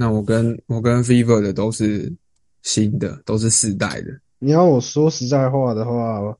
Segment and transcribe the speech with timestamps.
[0.00, 2.10] 那我跟我跟 Fever 的都是
[2.62, 4.06] 新的，都是四代的。
[4.38, 6.34] 你要我说实在话的话，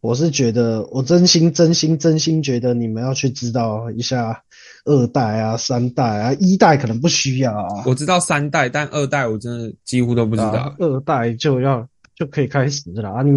[0.00, 4.40] 我是觉得，我真心真心真心觉得你们要去知道一下
[4.84, 7.82] 二代啊、三代啊，一代可能不需要啊。
[7.84, 10.50] 我知道三代，但二代我真的几乎都不知道。
[10.50, 13.22] 啊二代就要就可以开始了啊！
[13.22, 13.32] 你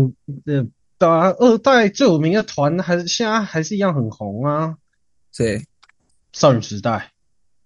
[0.46, 0.64] 呃，
[1.00, 4.76] 对啊，二代最有名的团还是现在还是一样很红啊，
[5.36, 5.64] 对，
[6.32, 7.12] 少女时代。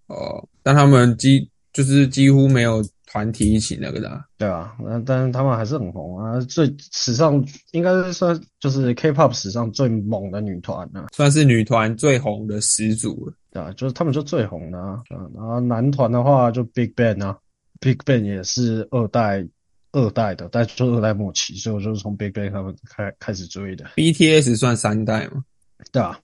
[0.07, 13.33] 哦，但他们几就是几乎没有团体一起那个的啊、对啊，那但是他们还是很红啊，最史上应该是算就是 K-pop 史上最猛的女团啊，算是女团最红的始祖了。
[13.51, 15.01] 对啊，就是他们就最红的啊。
[15.09, 17.37] 然后男团的话就 Big Bang 啊
[17.81, 19.45] ，Big Bang 也是二代
[19.91, 23.85] 二代的，但就二代末期，所以我就是从 Big Bang 他们开开始追的。
[23.97, 25.43] BTS 算三代嘛？
[25.91, 26.17] 对啊，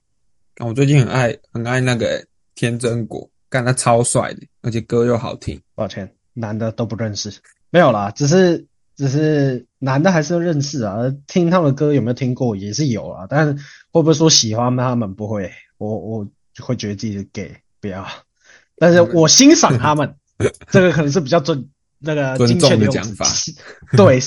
[0.60, 5.60] 我最近很爱很爱那个天真果，干他超帅的，而且歌又好听。
[5.74, 7.32] 抱歉，男的都不认识，
[7.70, 13.52] 没有啦，只是只是男的还是认识啊，听他们的歌有没有听过也是有啊，但是
[13.90, 15.14] 会不会说喜欢他们？
[15.14, 16.26] 不会，我我
[16.60, 18.06] 会觉得自己是 gay，不要，
[18.76, 20.14] 但是我欣赏他们，
[20.70, 23.26] 这个可能是比较尊那个尊重精确的讲法，
[23.96, 24.20] 对，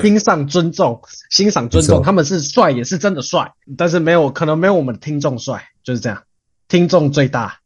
[0.00, 1.00] 欣赏尊重，
[1.30, 6.22] 欣赏尊重，他们是帅也是真的帅，但是没有可能没有我们听众帅，就是这样，
[6.68, 7.58] 听众最大，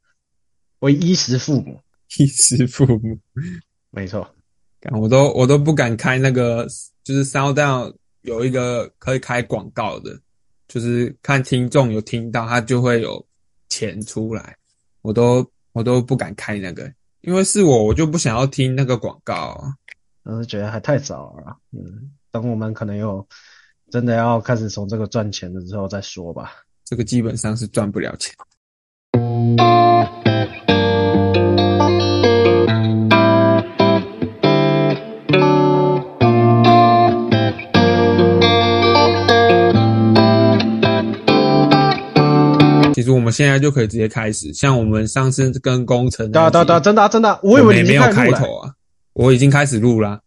[0.81, 1.81] 为衣食父母，
[2.19, 3.19] 衣食父母，
[3.91, 4.29] 没错。
[4.81, 6.67] 干我都我都不敢开那个，
[7.03, 10.19] 就是 SoundDown 有一个可以开广告的，
[10.69, 13.27] 就是看听众有听到，他就会有
[13.69, 14.57] 钱出来，
[15.03, 19.75] 我都我都不敢开那个，因为是我，我就不想要听那个广告啊。
[20.25, 23.27] 我是觉得还太早了，嗯，等我们可能有
[23.91, 26.53] 真的要开始从这个赚钱的时候再说吧。
[26.85, 28.35] 这个基本上是赚不了钱。
[42.93, 48.73] 其实我们现在就可以直接开始，像我们上次跟工程对啊，对啊，对啊，真的啊，真的啊，我以为你没有经开头啊，
[49.13, 50.21] 我已经开始录啦、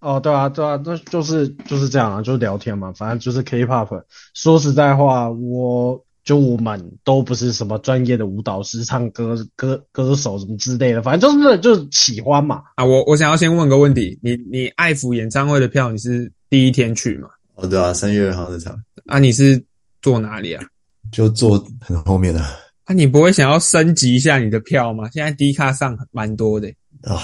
[0.00, 4.02] 哦，对啊，对啊，那就是就是这样啊，就是聊天嘛，反正就是 K-pop。
[4.32, 12.62] 说实在话，我就我们都不是什么专业的舞蹈师、唱歌歌歌手什么之类的，反正就是就是喜欢嘛。
[12.76, 17.28] 啊，我我想要先问个问题，你你爱抚演唱会的票你是第一天去吗？
[17.56, 18.74] 哦，对啊，三月二号那场
[19.06, 19.62] 啊，你是
[20.02, 20.64] 坐哪里啊？
[21.12, 22.40] 就坐很后面的
[22.84, 25.08] 啊，你不会想要升级一下你的票吗？
[25.12, 26.68] 现在低卡上蛮多的，
[27.02, 27.20] 啊，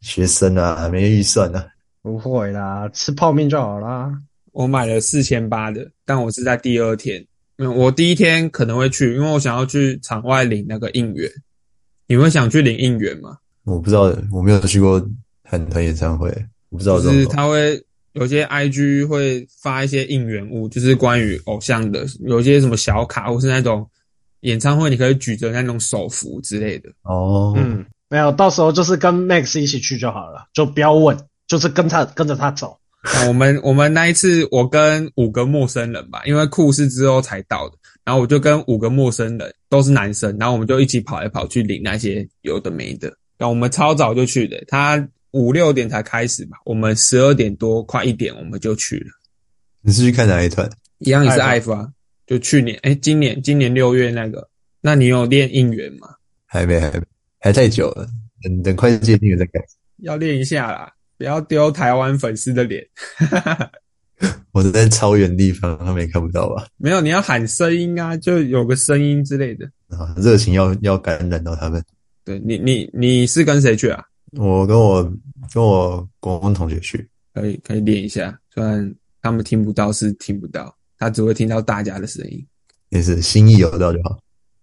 [0.00, 1.66] 学生啊，没预算啊。
[2.02, 4.12] 不会啦，吃泡面就好啦。
[4.52, 7.24] 我买了四千八的，但我是在第二天，
[7.62, 11.30] 嗯，我第一天可能会去，因为我想要去场外领那个应援。
[12.08, 13.38] 你会想去领应援吗？
[13.64, 15.00] 我不知道，我没有去过
[15.44, 16.28] 韩团演唱会，
[16.68, 17.26] 我不知道这就是。
[17.26, 23.88] 他会有些 IG 会发一些应援物，就是关于偶像的，有些什么小卡或是那种
[24.40, 26.90] 演唱会你可以举着那种手幅之类的。
[27.02, 32.76] 哦，嗯，没有，到时候就是跟 Max 一起去就好了，就不要问，就是跟他跟着他走。
[33.02, 43.08] 那我们我们那一次，我跟五个陌生人吧，因为酷是之后才到的，然后我就跟五个陌生人都是男生，然后我们就一起跑来跑去领那些有的没的。
[43.38, 49.10] 然后我们超早就去的，他五六点才开始吧，我们十二点多快一点我们就去了，
[49.80, 50.70] 你是去看哪一团？
[50.98, 51.88] 一样也是爱 IVE 啊，
[52.26, 54.48] 就去年哎，今年今年六月那个，
[54.80, 56.06] 那你有练应援吗？
[56.46, 57.02] 还没，还没，
[57.40, 58.06] 还太久了，
[58.42, 59.74] 等等快接近了再开始。
[59.98, 62.84] 要练一下啦，不要丢台湾粉丝的脸。
[64.50, 66.66] 我在超远地方，他们也看不到吧？
[66.78, 69.64] 没有，你要喊声音啊，就有个声音之类的。
[69.86, 71.80] 啊，热情要要感染到他们。
[72.24, 74.02] 对你，你你是跟谁去啊？
[74.32, 75.00] 我跟我
[75.54, 82.44] 跟我国中同学去，可以可以练一下，虽然他们听不到是听不到，他只会听到大家的声音
[82.88, 84.18] 也是心意有到就好。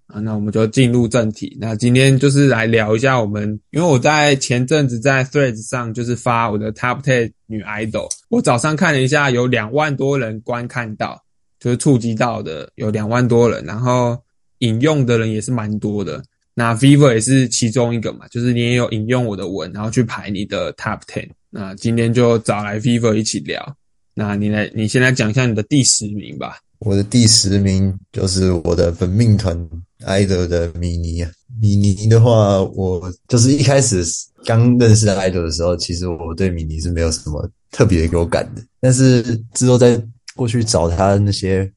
[0.09, 0.19] 啊。
[0.19, 1.57] 那我们就进入正题。
[1.59, 11.23] 那今天就是来聊一下我们，因为我在前阵子在 Threads 上就是发我的 Top Ten 女 idol，我早上看了一下，有两万多人观看到，
[11.59, 14.17] 就是触及到的有两万多人，然后
[14.59, 16.21] 引用的人也是蛮多的。
[16.53, 21.29] 那 Vivo 也是其中一个嘛，就是你也有引用我的文，然后去排你的 Top Ten。
[21.49, 23.75] 那今天就找来 Vivo 一起聊。
[24.19, 26.57] 那你来，你先来讲一下你的第十名吧。
[26.79, 29.57] 我的第十名就是我的本命团
[30.05, 31.25] idol 的米妮。
[31.61, 34.03] 米妮的话，我就是一开始
[34.43, 38.61] 刚认识 idol 的时候，其实我对米妮是没有什么特别有感的。
[38.81, 39.97] 但是之后再
[40.35, 41.71] 过去找他那些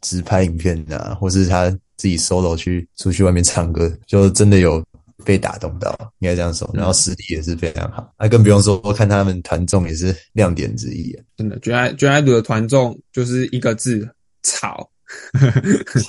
[0.00, 4.80] 直拍影片啊，或是他自己 solo 去出去外面唱歌，就真的有
[5.24, 6.70] 被打动到，应该这样说。
[6.74, 11.24] 然后实力也是非常好，那更不用说，我看他们团众也是亮点之一啊。
[11.36, 14.08] 真的，绝爱绝爱组的团众就是一个字
[14.42, 14.88] 吵，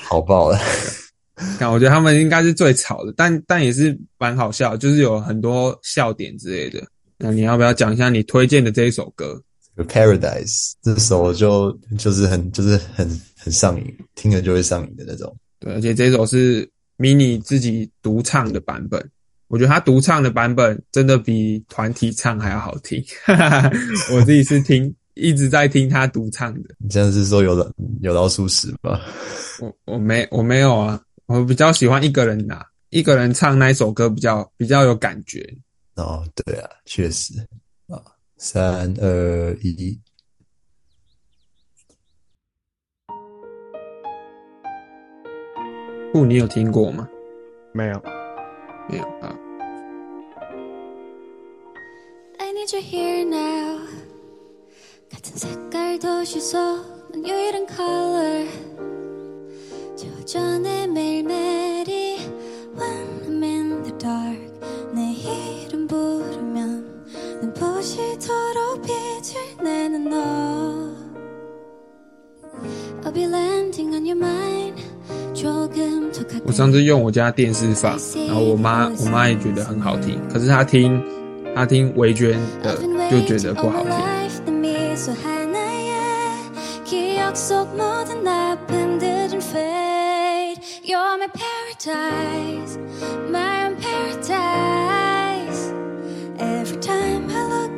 [0.04, 0.60] 好爆了。
[1.58, 6.86] 看，我觉得他们应该是最吵的，但但也是蛮好笑，就是有很多笑点之类的。
[7.18, 9.42] 那你要不要讲一下你推荐的这一首歌
[9.78, 13.08] ？Paradise 这首就就是很就是很
[13.38, 13.86] 很上瘾，
[14.16, 15.34] 听了就会上瘾的那种。
[15.62, 19.04] 对，而且这首是 mini 自己独唱的版本，
[19.48, 23.04] 我觉得他独唱的版本真的比团体唱还要好听。
[24.14, 26.76] 我自己是听一直在听他独唱的。
[26.78, 27.66] 你这样是说有老
[28.02, 29.00] 有老鼠屎吗？
[29.60, 35.42] 我我没我没有啊，我比较喜欢一个人拿一个人唱那一首歌比较比较有感觉。
[35.96, 37.34] 哦，对啊，确实
[37.88, 38.02] 啊，
[38.38, 40.00] 三二一，
[46.12, 47.08] 不，你有听过吗？
[47.72, 48.02] 没有，
[48.90, 49.36] 没有啊。
[76.46, 77.98] 我上次用我家电视放，
[78.28, 81.02] 然后我妈我妈也觉得很好听可是她听
[81.56, 82.78] 她听维娟的
[83.10, 83.92] 就觉得不好听。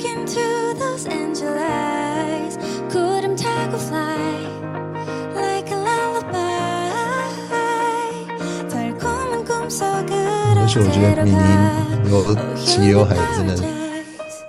[0.03, 2.57] Into those angel eyes
[2.89, 3.37] couldn't
[10.71, 12.23] 且我觉得米妮有
[12.55, 13.53] 齐刘海真的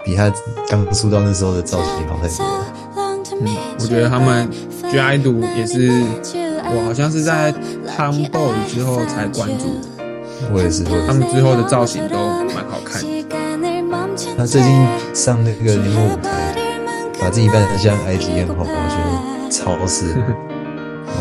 [0.05, 0.33] 比他
[0.69, 2.67] 刚出道那时候的造型好太多了。
[3.81, 4.49] 我觉得他们
[4.89, 5.91] G idol 也是，
[6.65, 7.53] 我好像是在
[7.89, 9.89] Tomboy 之后才关注的，
[10.53, 12.17] 我也是，他们之后的造型都
[12.55, 13.09] 蛮好看的。
[14.39, 16.55] 他最近上那个年末舞台，
[17.21, 20.21] 把自己扮得像埃及艳后，我觉得超适合。
[21.11, 21.13] 哇，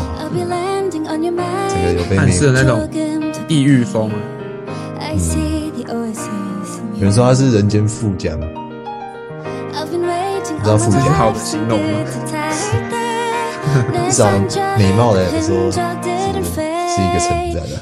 [1.68, 2.88] 这个有被暗美示的那种
[3.48, 4.14] 异域风啊，
[6.94, 8.46] 有人说他是人间富家，你，
[10.62, 11.84] 知道富这是江好 的形容吗？
[14.06, 14.26] 至少
[14.78, 15.80] 美貌来说是
[16.94, 17.76] 是一个称赞的。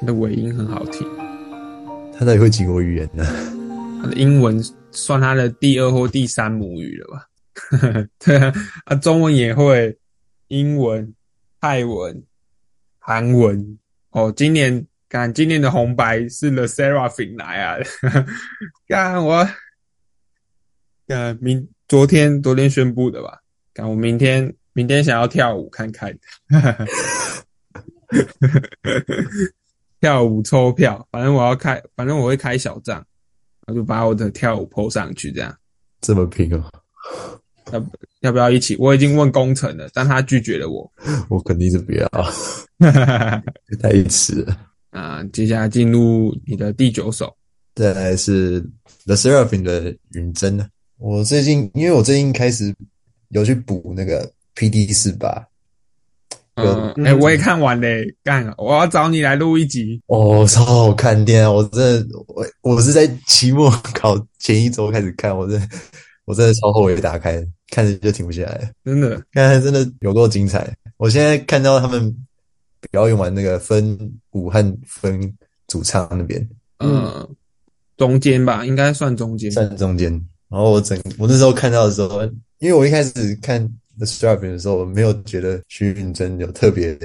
[0.00, 1.06] 他的尾音很好听，
[2.16, 3.24] 他到底会几国语言呢？
[4.00, 4.62] 他的英文
[4.92, 7.28] 算他的第二或第三母语了吧？
[8.24, 8.52] 对啊，
[8.86, 9.98] 他中文也会，
[10.46, 11.12] 英文、
[11.60, 12.22] 泰文、
[12.98, 13.78] 韩文。
[14.10, 17.76] 哦，今年看今年的红白是 The Seraphim 来啊！
[18.88, 19.46] 看我，
[21.08, 23.40] 呃，明昨天昨天宣布的吧？
[23.74, 26.16] 看我明天明天想要跳舞看看，
[30.00, 33.04] 跳舞抽票，反正我要开，反正我会开小账，
[33.66, 35.54] 我就把我的跳舞 PO 上去，这样
[36.00, 36.64] 这么拼哦，
[37.72, 37.84] 要
[38.20, 38.76] 要不要一起？
[38.78, 40.90] 我已经问工程了，但他拒绝了我。
[41.28, 42.08] 我肯定是不要，
[43.80, 44.56] 太迟了。
[44.90, 47.36] 啊，接下来进入你的第九首，
[47.74, 48.60] 再来是
[49.04, 50.68] The Seraphim 的云针呢。
[50.96, 52.74] 我最近因为我最近开始
[53.28, 55.46] 有去补那个 PD 四八，
[56.58, 60.00] 嗯，嗯哎、我也看完嘞，干，我要找你来录一集。
[60.06, 61.50] 哦，超好看天啊！
[61.50, 65.68] 我真的，我我是在期末考前一周开始看，我真的
[66.24, 68.72] 我真的超后悔打开，看着就停不下来。
[68.84, 70.74] 真的，看来真的有多精彩！
[70.96, 72.14] 我现在看到他们
[72.90, 73.96] 表演完那个分
[74.32, 75.32] 武汉分
[75.68, 76.48] 主唱那边
[76.80, 77.28] 嗯，
[77.96, 79.50] 中间吧，应该算中间。
[79.50, 80.10] 算中间，
[80.48, 82.22] 然后我整我那时候看到的时候，
[82.58, 86.96] 因为我一开始看 The Strawberry 的时候，我没有觉得徐允珍有特别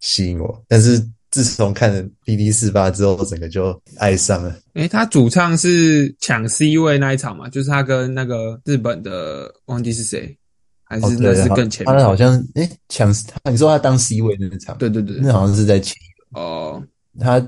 [0.00, 0.98] 吸引我，但是
[1.30, 4.58] 自从看了 BD 四八之后，整个就爱上了。
[4.74, 10.34] 诶、他主唱是抢 C 位那一场嘛，就是他跟那个日本的忘记是谁，
[10.84, 11.98] 还哦，是那，是更前面？
[11.98, 15.94] 他好像诶抢他，你说他当 C 位那场，对对对，那好像是在前
[16.32, 16.82] 哦，
[17.18, 17.46] 他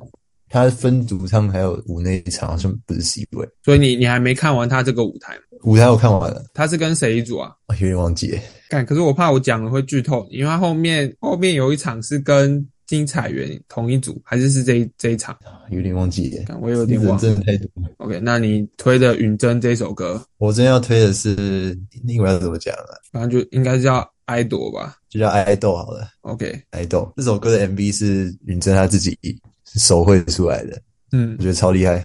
[0.48, 5.42] 他分主唱还有舞那一场好像不是 C 位，所以你你还没看完他这个舞台吗？
[5.62, 7.50] 舞台我看完了，他是跟谁一组啊？
[7.68, 8.38] 哦有点忘记了。
[8.68, 15.36] 干，可是我怕我讲了会剧透，因为他后面后面有一场是跟金彩媛同一组，还是是这一这一场？
[15.70, 17.18] 有点忘记了，干我有点忘人。
[17.18, 17.68] 真的太多。
[17.98, 22.94] OK，那你推的《允真》这首歌，我真要推的是，英文要怎么讲啊？
[23.12, 26.08] 反正就应该是叫《爱豆》吧就叫爱豆好了。
[26.22, 29.16] ？OK，爱豆这首歌的 MV 是允真他自己
[29.64, 30.80] 手绘出来的，
[31.12, 32.04] 嗯我觉得超厉害。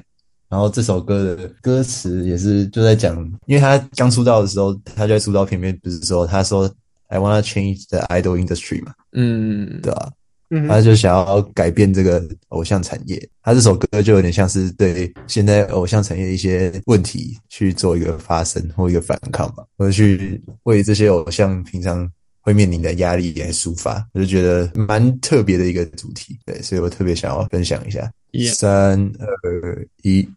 [0.56, 3.14] 然后这首歌的歌词也是就在讲，
[3.46, 6.74] 因为他刚出道的时候，他就在出道片里面不是说他说
[7.10, 10.10] I wanna change the idol industry 嘛，嗯，对吧、
[10.50, 13.22] 嗯他就想要改变这个偶像产业。
[13.44, 22.10] 他这首歌就有点像是对现在偶像产业的一些问题去做一个发声或一个反抗吧，或者去为这些偶像平常
[22.40, 24.08] 会面临的压力来抒发。
[24.14, 28.10] 我就觉得蛮特别的一个主题，对，所以我特别想要分享一下。
[28.54, 30.28] 三二一，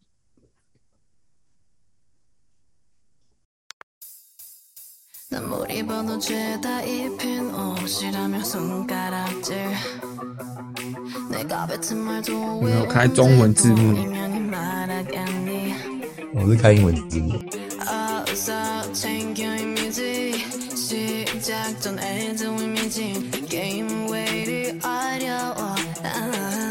[5.30, 9.72] 난 뭘 입어도 죄다 입힌 옷이라며 손가락질
[11.32, 15.74] 내가 뱉은 말도 没有开中文字幕 이면이 말하겠니
[16.36, 17.40] 我是开英文字幕。
[18.34, 20.34] 어서 챙겨 이미지
[20.76, 26.67] 시작 전에 도 이미지 게임 왜 이리 어려워 아,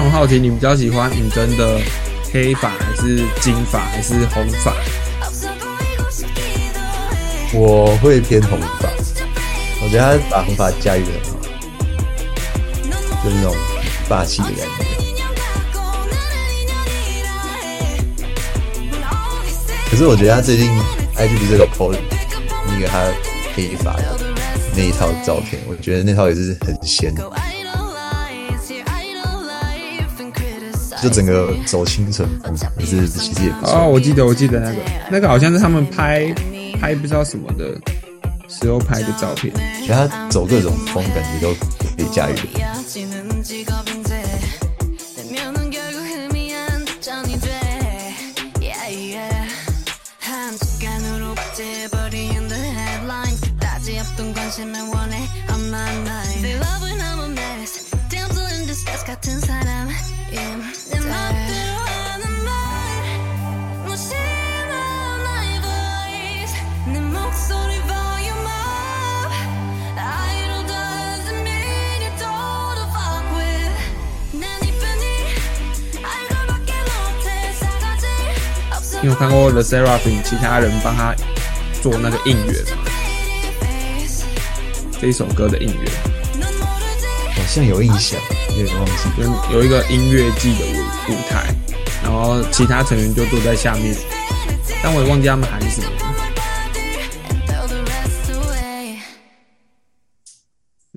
[0.00, 1.80] 我好奇，你比较喜欢尹真的
[2.32, 4.72] 黑发还是金发还是红发？
[7.52, 8.88] 我会偏红发，
[9.82, 11.10] 我觉得他把红发驾驭的
[12.82, 13.54] 很好，就那种
[14.08, 14.64] 霸气的感觉。
[19.90, 20.70] 可是我觉得他最近
[21.16, 21.96] IG 不是有 PO
[22.66, 23.04] 那个他
[23.54, 24.16] 黑发的
[24.76, 27.12] 那一套照片，我觉得那套也是很仙。
[31.02, 34.76] 就整个走清纯风，也是其实也不哦，我记得我记得那个
[35.10, 36.32] 那个好像是他们拍
[36.80, 37.76] 拍不知道什么的
[38.48, 39.54] 时候拍的照片。
[39.86, 42.34] 觉得他走各种风，感觉都可以驾驭
[79.00, 81.14] 你有看过 The Seraphim 其他人帮他
[81.80, 82.54] 做那个应援。
[82.76, 82.84] 吗？
[85.00, 85.92] 这一首歌的应援，
[87.36, 88.20] 好像有印象。
[88.56, 88.92] 有点忘记。
[89.16, 91.54] 就有一个音乐季的舞舞台，
[92.02, 93.94] 然后其他成员就坐在下面，
[94.82, 95.88] 但我也忘记他们喊什么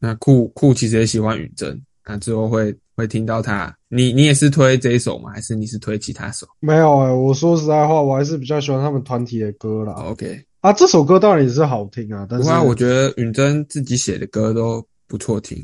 [0.03, 3.71] 那酷酷其实也喜欢允真，那之后会会听到他。
[3.87, 5.29] 你你也是推这一首吗？
[5.31, 9.93] 还是你是推其他首没有哎、我说实在话，我还是比较喜欢他们团体的歌啦。
[9.93, 15.63] ？OK，啊，这首歌当然也是好听啊，但是我觉得允真自己写的歌都不错听。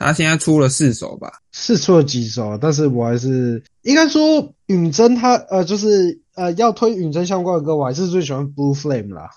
[0.00, 1.30] 他现在出了四首吧？
[1.52, 9.30] 是出了几首啊，但是我还是应该说允真他呃，就是呃要推允真相关的歌，我还是最喜欢 Blue Flame 啦，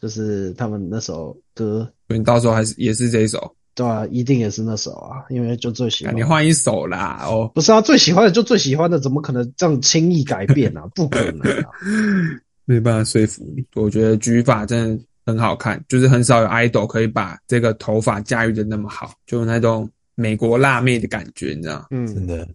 [0.00, 1.92] 就是他们那首歌。
[2.08, 3.54] 所以你到时候还是也是这一首。
[3.72, 6.14] 对啊，一定也是那首啊，因为就最喜欢。
[6.14, 10.82] 你换一首啦，哦，不是啊，最喜欢的就最喜欢的，怎么可能这样轻易改变啊？
[10.94, 11.70] 不可能啊！
[12.66, 13.64] 没办法说服你。
[13.74, 21.86] 我觉得举法真的很好看，就是很少有 idol 可以把这个头发驾驭的那么好，就那种美国辣妹的感觉，你知道？
[21.90, 22.46] 嗯，真的。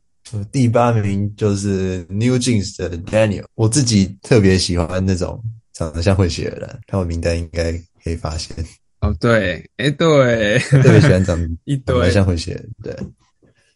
[0.51, 5.39] 第八名就是 New Jeans 的 Daniel，我自己特别喜欢那种
[5.71, 7.71] 长得像混血的人，看我名单应该
[8.03, 8.57] 可以发现。
[9.01, 12.95] 哦，对，哎，对，特别喜欢长 一长得堆像混血人，对，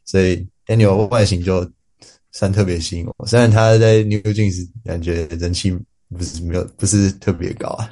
[0.06, 1.70] 所以 Daniel 外形就
[2.32, 3.28] 算特别吸引我。
[3.28, 5.72] 虽然他在 New Jeans 感觉人气
[6.10, 7.92] 不是没有不是特别高啊，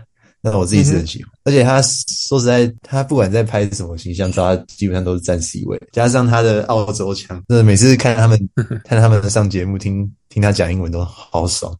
[0.52, 1.32] 但我自己是很喜欢。
[1.44, 8.50] 而且他说实在，他不管在拍什么形象照，他基本上都是占 C 位，加上他的澳洲腔，真的每次看他们
[8.84, 11.74] 看他们上节目，听听他讲英文都好爽，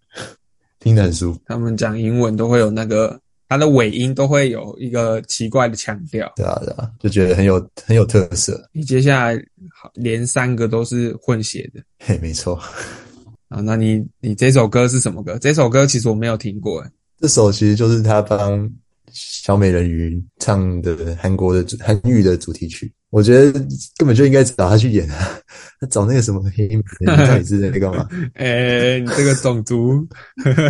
[0.80, 1.40] 听得很舒服。
[1.46, 3.20] 他们讲英文都会有那个，
[3.50, 6.32] 他的尾音都会有一个奇怪的腔调。
[6.36, 7.56] 对啊，对啊，就觉得很有
[7.86, 8.70] 很有特色。
[8.72, 9.36] 你接下来
[9.74, 12.56] 好连三个都是混血的嘿，没错，
[13.50, 13.60] 啊？
[13.62, 15.38] 那你你这首歌是什么歌？
[15.40, 18.70] 这首歌其实我没有听过，诶这首其实就是他帮
[19.12, 22.92] 小美人鱼唱的韩国的韩语的主题曲。
[23.10, 23.52] 我觉得
[23.98, 25.40] 根本就应该找他去演啊，
[25.80, 28.08] 他找那个什么黑美人鱼到底是在干嘛？
[28.36, 30.06] 哎，你这个种族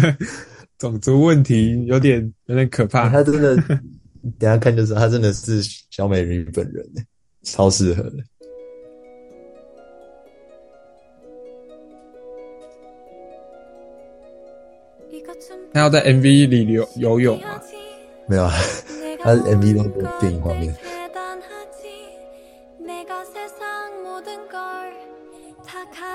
[0.77, 3.09] 种族问题有点有点可怕。
[3.09, 3.55] 他真的，
[4.37, 6.85] 等下看就知道，他真的是小美人鱼本人，
[7.41, 8.17] 超适合的。
[15.77, 17.61] 他要在 MV 里游游泳啊？
[18.25, 18.51] 没有啊，
[19.21, 20.75] 他的 MV 都是电影画面。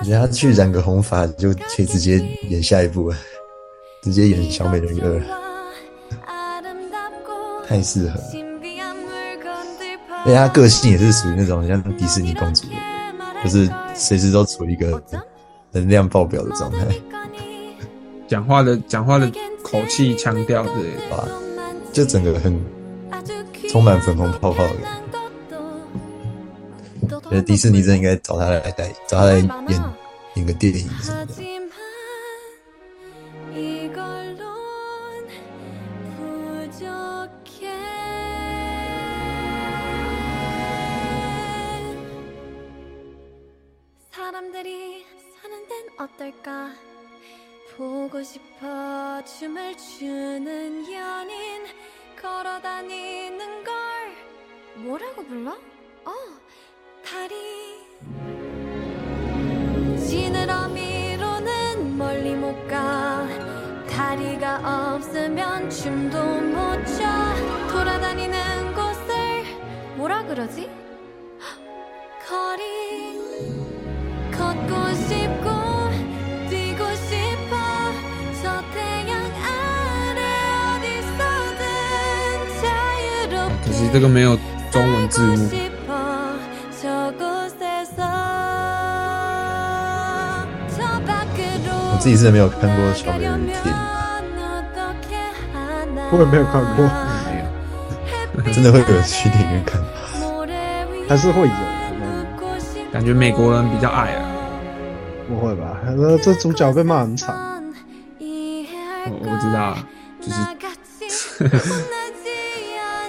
[0.01, 3.17] 我觉得他去染个红发就可以直接演下一部了，
[4.03, 5.23] 直接演小美人鱼二，
[7.69, 8.25] 太适合了。
[10.25, 12.67] 而且他个性也是属于那种像迪士尼公主，
[13.45, 15.01] 就是随时都处于一个
[15.71, 16.85] 能量爆表的状态。
[18.33, 19.31] 讲话的讲话的
[19.63, 21.15] 口气、腔调之类的。
[21.15, 21.29] 吧，
[21.93, 22.59] 就整个很
[23.69, 25.03] 充满粉红泡泡的感
[27.11, 27.21] 觉。
[27.29, 29.85] 觉得迪士尼真的应该找他来带，找他来演
[30.37, 31.35] 演个电影什么的。
[48.23, 51.65] 싶어 춤을 추는 연인
[52.21, 53.75] 걸어다니는 걸.
[54.77, 55.53] 뭐라고 불러?
[56.05, 56.13] 어
[57.05, 57.83] 다리.
[59.99, 63.27] 지느러미로는 멀리 못 가.
[63.91, 67.03] 다리가 없으면 춤도 못 춰.
[67.73, 70.71] 돌아다니는 곳을 뭐라 그러지?
[72.29, 73.62] 거리
[83.91, 84.39] 这个没有
[84.71, 85.49] 中文字幕。
[91.65, 93.75] 我自己是没有看过《小美人鱼》电，
[96.11, 96.91] 我也没有看过，
[98.53, 99.81] 真的会有去电影院看？
[101.09, 101.53] 还是会有？
[102.93, 104.25] 感觉美国人比较爱啊？
[105.29, 105.79] 不会吧？
[106.23, 107.35] 这主角被骂很惨。
[109.07, 109.77] 我不知道，
[110.21, 110.37] 就是。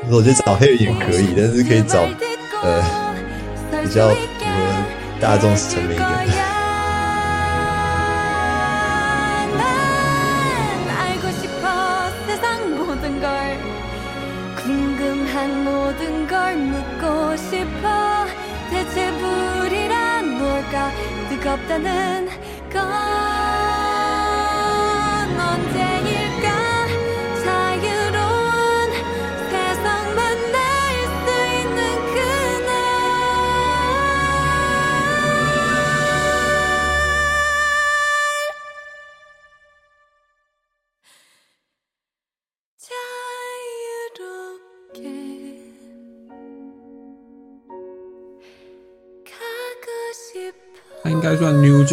[0.10, 2.00] 我觉得找黑人也可以，但是可以找
[2.62, 2.84] 呃
[3.84, 4.16] 比较符合
[5.20, 6.34] 大众审美一点的。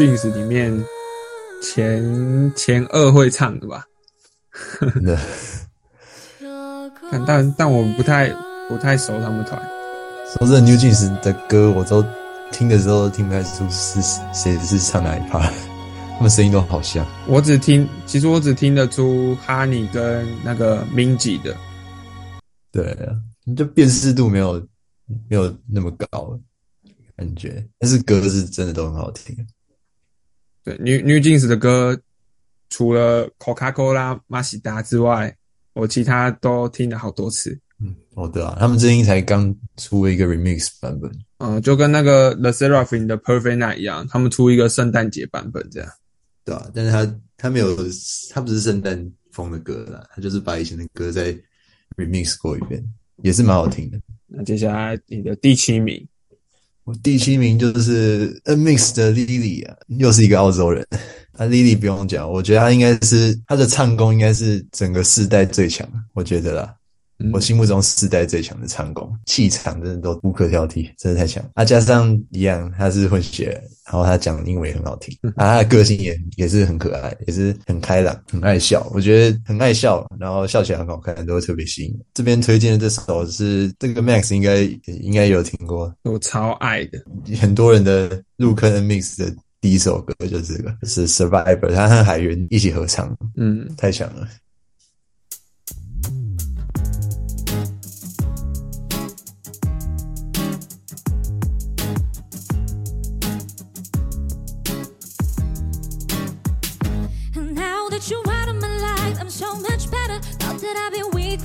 [0.01, 0.83] Jeans 里面
[1.63, 3.85] 前前二会唱的吧？
[7.13, 8.31] 但但但我不太
[8.67, 9.61] 不太熟他们团。
[10.39, 12.03] 说真的，New Jeans 的歌我都
[12.51, 14.01] 听的时候都听不太出是
[14.33, 15.41] 谁是唱哪一趴，
[16.17, 17.07] 他们声音都好像。
[17.29, 21.55] 我只听，其实我只听得出哈尼跟那个 Minji 的。
[22.73, 23.13] 对啊，
[23.55, 24.67] 就辨识度没有
[25.29, 26.39] 没有那么高
[27.17, 29.37] 感觉，但是歌是真的都很好听。
[30.65, 31.99] 对，New New Jeans 的歌，
[32.69, 35.35] 除了 Coca Cola、马西达之外，
[35.73, 37.59] 我其他都听了好多次。
[37.83, 45.91] 嗯，哦对啊，他们最近才刚出了一个 remix 版本，嗯，就跟那个 The Seraphim 的 Perfect Night 一样，他们出一个圣诞节版本这样。
[46.45, 47.75] 对啊，但是他他没有，
[48.31, 51.35] 他不是圣诞风的歌啦，他就是把以前的歌再
[51.97, 52.85] remix 过一遍，
[53.23, 53.99] 也是蛮好听的。
[54.27, 56.07] 那接下来你的第七名，
[56.85, 60.87] 我第七名就是 A Mix 的 Lily 啊，又是一个澳洲人。
[61.37, 66.75] 那 Lily 不用讲，我觉得她应该是她的唱功应该是整个世代最强，我觉得啦。
[67.21, 71.45] 嗯我心目中世代最强的唱功，气场真的都无可挑剔，真的太强。
[71.55, 78.91] 啊，加上一样，他是混血，然后他讲英文也很好听，啊，他的个性也也是很可爱，也是很开朗，很爱笑。
[78.95, 82.05] 我觉得很爱笑，然后笑起来很好看，都会特别吸引我。
[82.15, 86.99] 这边推荐的这首是这个 Max 应该应该有听过，我超爱的。
[87.39, 94.27] 很多人的入坑 Mix 的第一首歌就是这个，是 Survivor，他和海源一起合唱，嗯，太强了。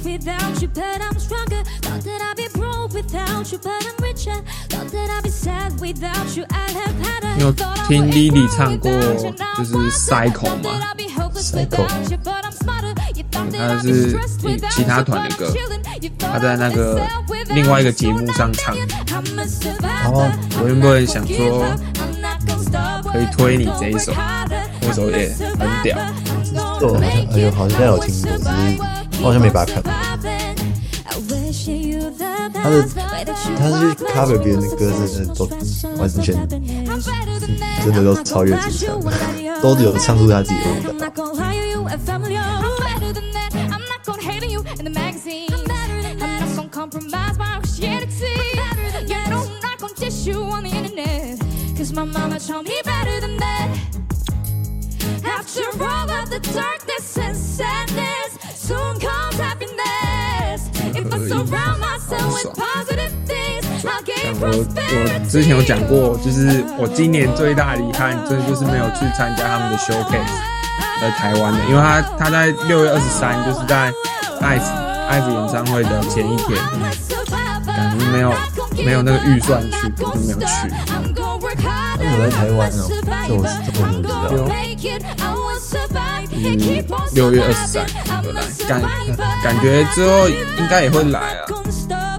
[0.05, 1.63] Without you, but I'm stronger.
[1.81, 4.39] Thought that I'd be broke without you, but I'm richer.
[4.69, 8.05] Thought that I'd be sad without you, I'd have had a 你有 Thought I 听
[8.05, 8.91] would Lily 唱过
[9.57, 12.93] 就是 I'm Cycle Thought 吗 that I'd be hopeless Cycle without you, but I'm smarter.
[13.15, 15.53] You thought that 他 I'd be 是 stressed 其他 you, 团 but 的 I'm 歌
[16.19, 17.01] 他 thought 在那个
[17.49, 20.03] 另外一个 you, 节目上唱 I'm I'm a survivor.
[20.03, 24.13] 好啊我原本想说 I'm not gonna stop 可以推你这一首，
[24.81, 25.97] 这首也很屌。
[26.79, 30.15] 这我好像哎呦好像有听过，只是我我好像没白看，他
[32.69, 32.87] 的
[33.57, 35.49] 他是 cover 别人的歌，真是都
[35.97, 36.47] 完全
[37.83, 38.85] 真的都超越自己，
[39.61, 41.23] 都有唱出他自己那种感觉。
[64.41, 70.25] 我我之前有讲过，就是我今年最大的遗憾，真的就是没有去参加他们的 showcase，
[71.01, 73.91] 在台湾的，因为他他在六月二十三，就是在
[74.41, 74.65] 艾弗
[75.09, 76.59] 艾弗演唱会的前一天，
[77.65, 78.33] 感觉没有
[78.85, 80.45] 没有那个预算去，我就没有去。
[80.87, 81.13] 他们
[82.13, 82.73] 有在台湾哦，
[83.27, 84.45] 这我是这我都不知道。
[86.37, 86.45] 嗯，
[87.13, 87.85] 六月二十三
[88.23, 88.81] 有来，感
[89.43, 91.45] 感觉之后应该也会来啊。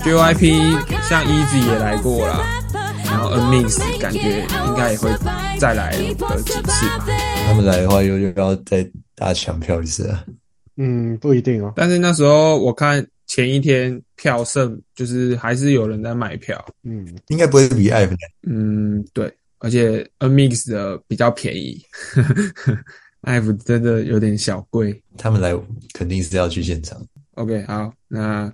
[0.06, 2.62] JYP 像 Easy 也来过啦，
[3.06, 5.10] 然后 Amix 感觉应该也会
[5.58, 7.16] 再来个几次吧。
[7.44, 10.24] 他们来的话，又又要再大抢票一次啊。
[10.76, 11.72] 嗯，不一定哦。
[11.74, 16.64] 但是那时候我看前一天票剩，就是还是有人在买票。
[16.84, 18.14] 嗯，应该不会比艾弗
[18.48, 21.82] 嗯，对，而且 Amix 的比较便宜，
[23.22, 25.02] F 真的有点小贵。
[25.18, 25.52] 他们来
[25.92, 26.96] 肯定是要去现场。
[27.34, 28.52] OK，好，那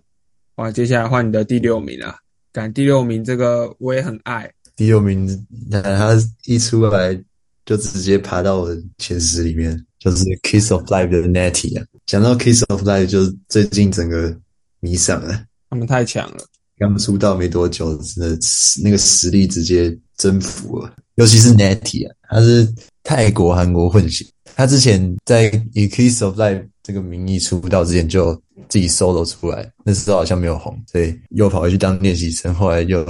[0.63, 2.15] 哇，接下来换你的第六名啊！
[2.53, 5.27] 感第六名这个我也很爱，第六名，
[5.69, 7.21] 那他一出来
[7.67, 11.85] 就直接爬到我的前十里面，就是 Kiss of Life 的 Natty 啊。
[12.07, 14.39] 讲到 Kiss of Life，就是最近整个
[14.79, 15.45] 迷上了。
[15.69, 16.45] 他们太强了。
[16.79, 18.39] 刚出道没多久，真的
[18.85, 20.95] 那个实力直接征服了。
[21.17, 22.73] 尤其是 Natty 啊，他是
[23.03, 24.25] 泰国韩国混血。
[24.55, 28.35] 他之前在以 Kiss of Life 这个名义出道之前，就
[28.69, 33.05] 自己 solo 出来，那时候好像没有红，所以又跑回去当练习生，后来又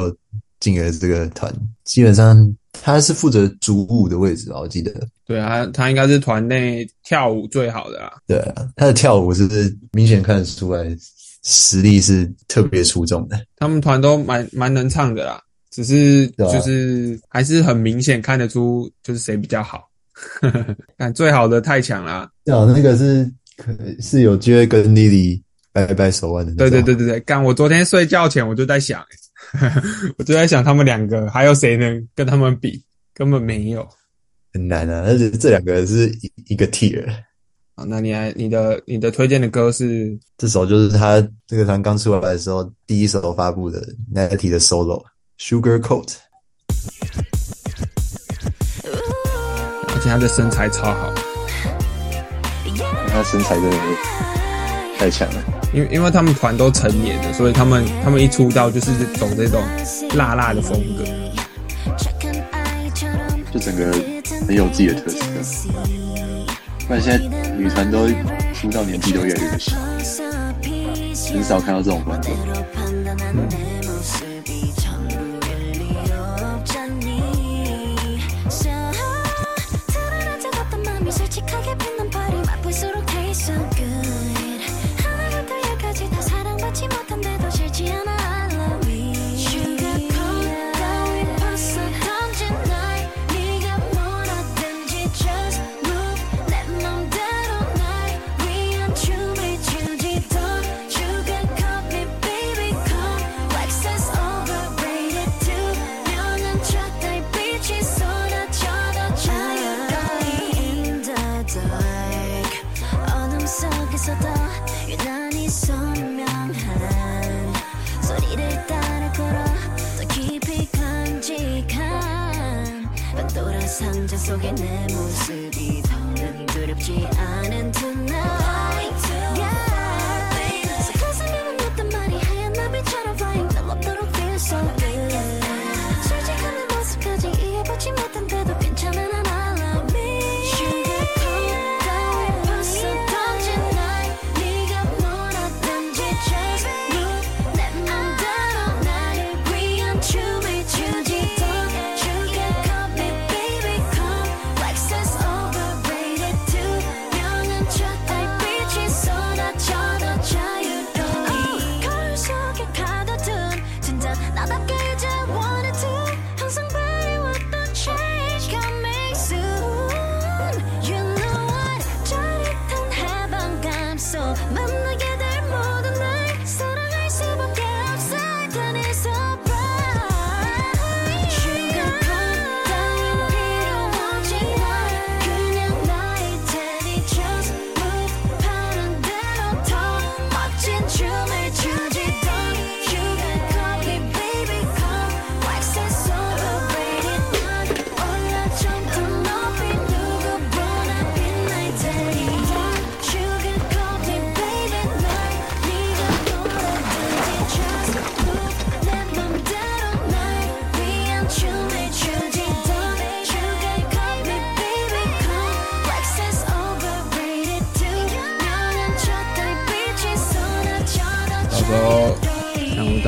[0.61, 1.53] 进了这个团。
[1.85, 2.37] 基本上
[2.73, 4.93] 他是负责主舞的位置吧，我记得。
[5.27, 8.13] 对啊，他应该是团内跳舞最好的啊。
[8.27, 10.85] 对啊，他的跳舞是明显看得出来
[11.43, 13.41] 实力是特别出众的。
[13.57, 19.89] 他们团都蛮蛮能唱的啦，只是就是还是很明显看得出就是谁比较好。
[20.97, 26.71] 但最好的太强啦，对啊，那个是可是有机会跟 Lily 掰掰手腕的对。
[26.71, 27.43] 对对对对，干！
[27.43, 29.73] 我昨天睡觉前我就在想、欸，
[30.19, 32.83] 我就在想他们两个还有谁能跟他们比？
[33.15, 33.87] 根本没有。
[34.53, 37.07] 很难啊，而且这两个是一一个 tier。
[37.75, 43.83] 好，那你还你的你的推荐的歌是这首就是他这个团刚出来的时候第一首发布的
[44.15, 45.03] Natty 的 solo
[45.39, 46.17] Sugar Coat。
[49.89, 51.15] 而且他的身材超好，
[53.13, 53.79] 他身材真的是
[54.99, 55.43] 太强了。
[55.73, 59.63] 因为因为他们团都成年了，所以他们他们一出道就是走这种
[60.15, 61.05] 辣辣的风格。
[63.53, 63.93] 就整个
[64.47, 65.11] 很有自己的特
[65.43, 65.69] 色。
[66.87, 67.19] 不然现在
[67.57, 68.09] 女团都
[68.55, 69.77] 出道年纪都越来越小，
[71.33, 72.29] 很少看到这种风格。
[81.75, 81.92] 상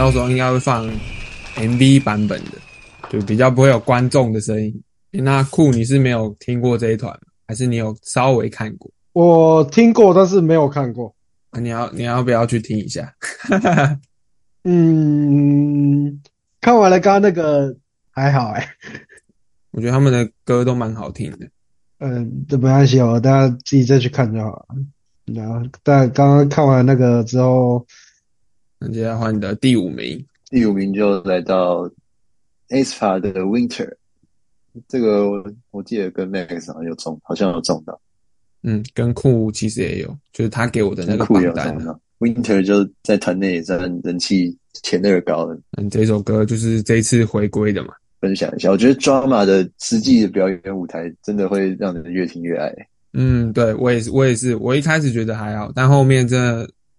[0.05, 0.87] 到时候应该会放
[1.57, 2.59] MV 版本的，
[3.09, 4.83] 就比较不会有观众的声音。
[5.11, 7.21] 那酷，你是没有听过这一团吗？
[7.49, 8.91] 还是你有稍微看过？
[9.15, 11.15] 我听过，但是没有看过。
[11.53, 13.11] 那你要你要不要去听一下？
[14.65, 16.21] 嗯，
[16.61, 17.75] 看完了刚刚那个
[18.11, 18.69] 还好哎、
[19.71, 21.49] 我觉得他们的歌都蛮好听的。
[22.01, 24.67] 嗯，这没关系哦，大家自己再去看就好了。
[25.25, 27.87] 然后，但刚刚看完那个之后，
[28.85, 31.91] 那接下来换你的第五名，第五名就来到
[32.69, 33.91] aespa 的 Winter，
[34.87, 37.99] 这个我我记得跟 Max 好像有中，好像有中到，
[38.63, 41.79] 嗯，跟酷其实也有，就是他给我的那个榜单。
[42.19, 45.59] Winter 就在团内也算人气前二高的。
[45.79, 47.95] 嗯，这首歌就是这一次回归的嘛。
[48.21, 52.75] 分享一下，我觉得 Drama 的实际的表演舞台真的会让人越听越爱，
[53.13, 56.71] 嗯，对我也是，我也是，我一开始觉得还好，但后面真的，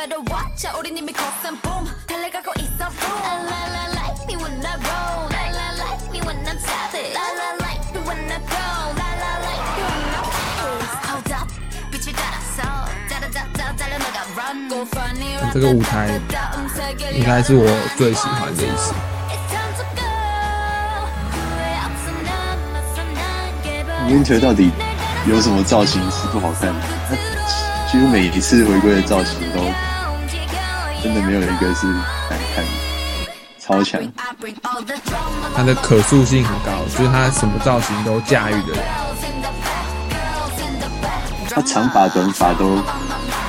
[0.00, 4.36] better watch out 우린 이미 거센 boom 달려가고 있어 boom La la la like me
[4.36, 8.18] when I roll La la like me when I'm savage La la like me when
[8.30, 8.64] I go
[8.96, 11.48] La la like me when I'm pissed Hold up
[11.92, 16.20] 빛을 따라서 짜라짜짜 달려나가 run Go funny 这个舞台
[17.12, 17.66] 应该是我
[17.96, 18.94] 最喜欢的一次。
[24.06, 24.70] Winter 到底
[25.26, 26.80] 有什么造型是不好看的？
[27.08, 27.16] 他
[27.90, 29.60] 几乎每一次回归的造型都
[31.03, 32.69] 真的没有一个是难看的，
[33.59, 33.99] 超强。
[35.55, 38.83] 他的可塑性很高，就是他什么造型都驾驭的人。
[41.49, 42.77] 他长发短发都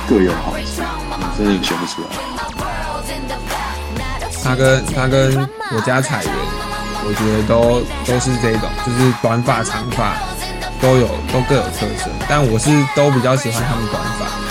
[0.09, 0.81] 各有好处，
[1.17, 2.07] 你真的选不出来。
[4.43, 6.33] 他跟他跟我家彩源，
[7.05, 10.17] 我觉得都都是这种，就是短发长发
[10.81, 14.42] 都有都各有特色，但我是都比较喜欢他们短发。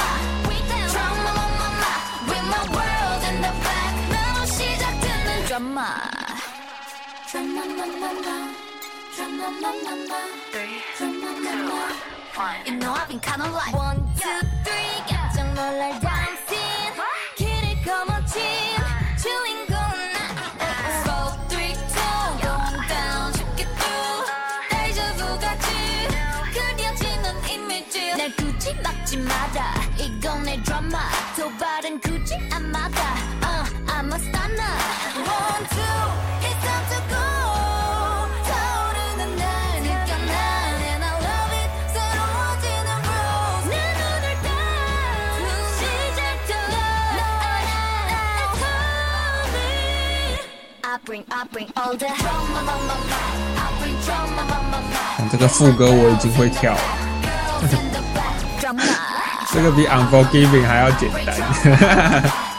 [55.30, 56.80] 这个副歌我已经会跳了，
[57.62, 58.82] Girls in the back, drama.
[59.54, 62.51] 这个比 Unforgiving 还要简单。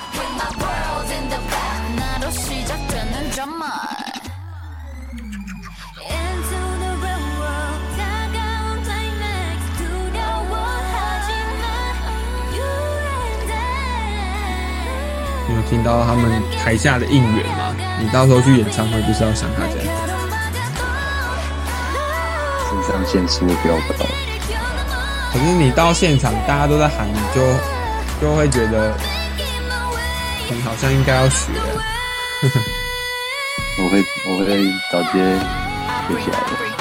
[15.74, 17.76] 听到他们台下的应援嘛？
[18.00, 19.88] 你到时候去演唱会就是要像他这样。
[22.70, 24.06] 肾上腺素会飙高。
[25.32, 27.42] 可是你到现场，大家都在喊，你就
[28.22, 28.94] 就会觉得
[30.52, 31.52] 你好像应该要学。
[33.80, 34.46] 我会我会
[34.92, 35.40] 找直接
[36.08, 36.73] 学起来的。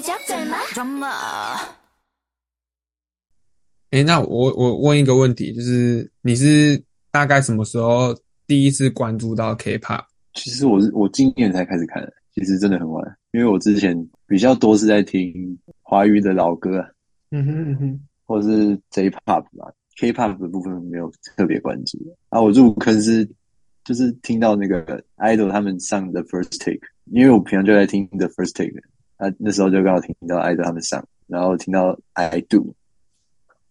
[0.00, 1.08] 装嘛？
[3.90, 8.14] 哎，那我我问一个问题，就是你是大概什么时候
[8.46, 10.04] 第一次关注到 K-pop？
[10.34, 16.78] 其实我是我今年才开始看，其实真的很晚，因为我之前比较多是在听华语的老歌，
[17.32, 21.98] 嗯哼嗯哼，或者是 J-pop 嘛，K-pop 的部分没有特别关注。
[22.28, 23.28] 啊，我入坑是
[23.82, 28.80] 就是听到那个 idol 他们上的 First Take，因为我平常就在听 The First Take。
[29.20, 32.74] 啊，那时候就刚好听到 idol 他们上，然后听到 I Do，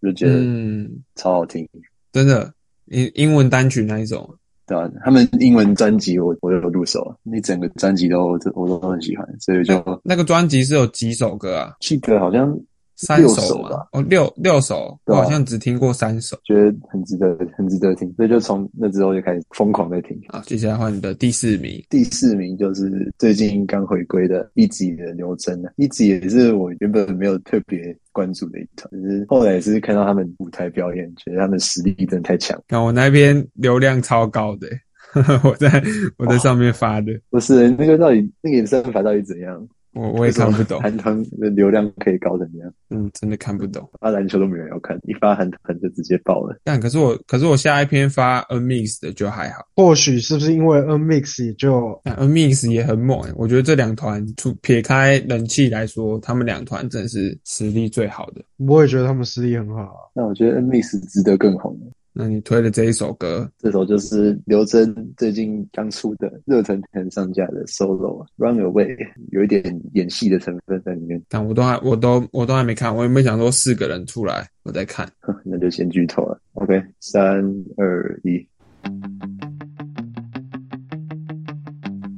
[0.02, 1.68] 就觉得嗯，超好听，
[2.12, 2.54] 真的，
[2.86, 11.74] 英英文单曲那一种，对吧、他们英文专辑我我有入手，那整个专辑都我都我都很喜欢，所以就那个专辑是有几首歌啊？
[11.80, 12.56] 记得好像
[13.00, 13.88] 三六首首吧？
[13.94, 16.38] 哦，六六首，我好像只听过三首。
[16.44, 20.20] 觉得很值得，很值得听，所以就从那之后就开始疯狂在听。
[20.28, 21.82] 好，接下来换你的第四名。
[21.90, 27.80] 第四名就是最近刚回归的一级的刘真了，一级也是我原本没有特别
[28.12, 32.62] 关注的一团，只是后来也是看到他们舞台表演，觉得他们实力真的太强。
[32.68, 34.68] 看我那边流量超高的、
[35.46, 35.82] 我在
[36.18, 39.66] 我在上面发的，不是那个到底那个演算法到底怎样？
[39.93, 43.89] 我我也看不懂， 韩团的流量可以高成这样，嗯，真的看不懂。
[43.99, 46.58] 发篮球都没人要看，一发韩团就直接爆了。
[46.63, 58.43] 但可是我可是我下一篇发 N Mix 的就还好，或许是不是因为 N Mix 也就但 N Mix 也很猛、欸，我觉得这两团除撇开人气来说，他们两团真的是实力最好的。
[58.58, 60.02] 我也觉得他们实力很好啊。
[60.13, 61.78] 那我觉得 N Mix 值得更红。
[62.12, 68.98] 那你推的这一首歌，这首就是刘真最近刚出的热腾腾上架的 solo Run Away，
[69.32, 75.10] 有一点演戏的成分在里面，但我都还我都我都还没看，我有没有想说四个人出来我再看？
[75.45, 76.39] 那就先剧透了。
[76.54, 77.41] OK，三
[77.78, 78.45] 二一，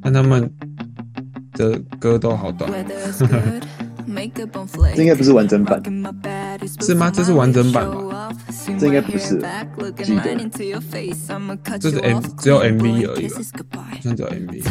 [0.02, 0.50] 看他们
[1.54, 2.72] 的歌都好短，
[4.96, 5.82] 这应该不是完整版，
[6.82, 7.12] 是吗？
[7.14, 8.30] 这是完整版吧？
[8.80, 9.40] 这应该不是，
[10.06, 10.36] 记得
[11.80, 13.36] 这是 M 只有 MV 而已吧？
[13.92, 14.64] 好像只有 MV。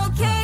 [0.00, 0.41] Okay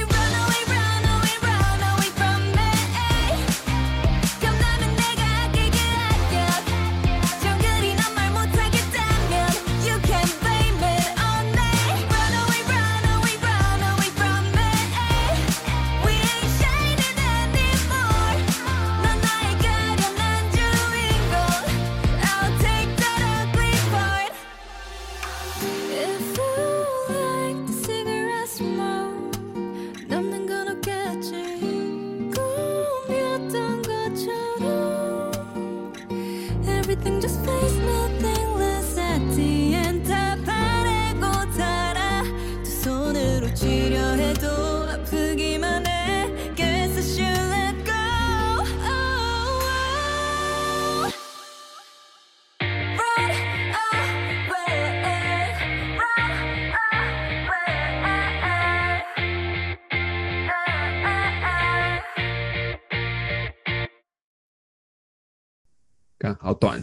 [66.48, 66.82] 好短，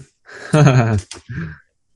[0.51, 0.97] 哈哈哈，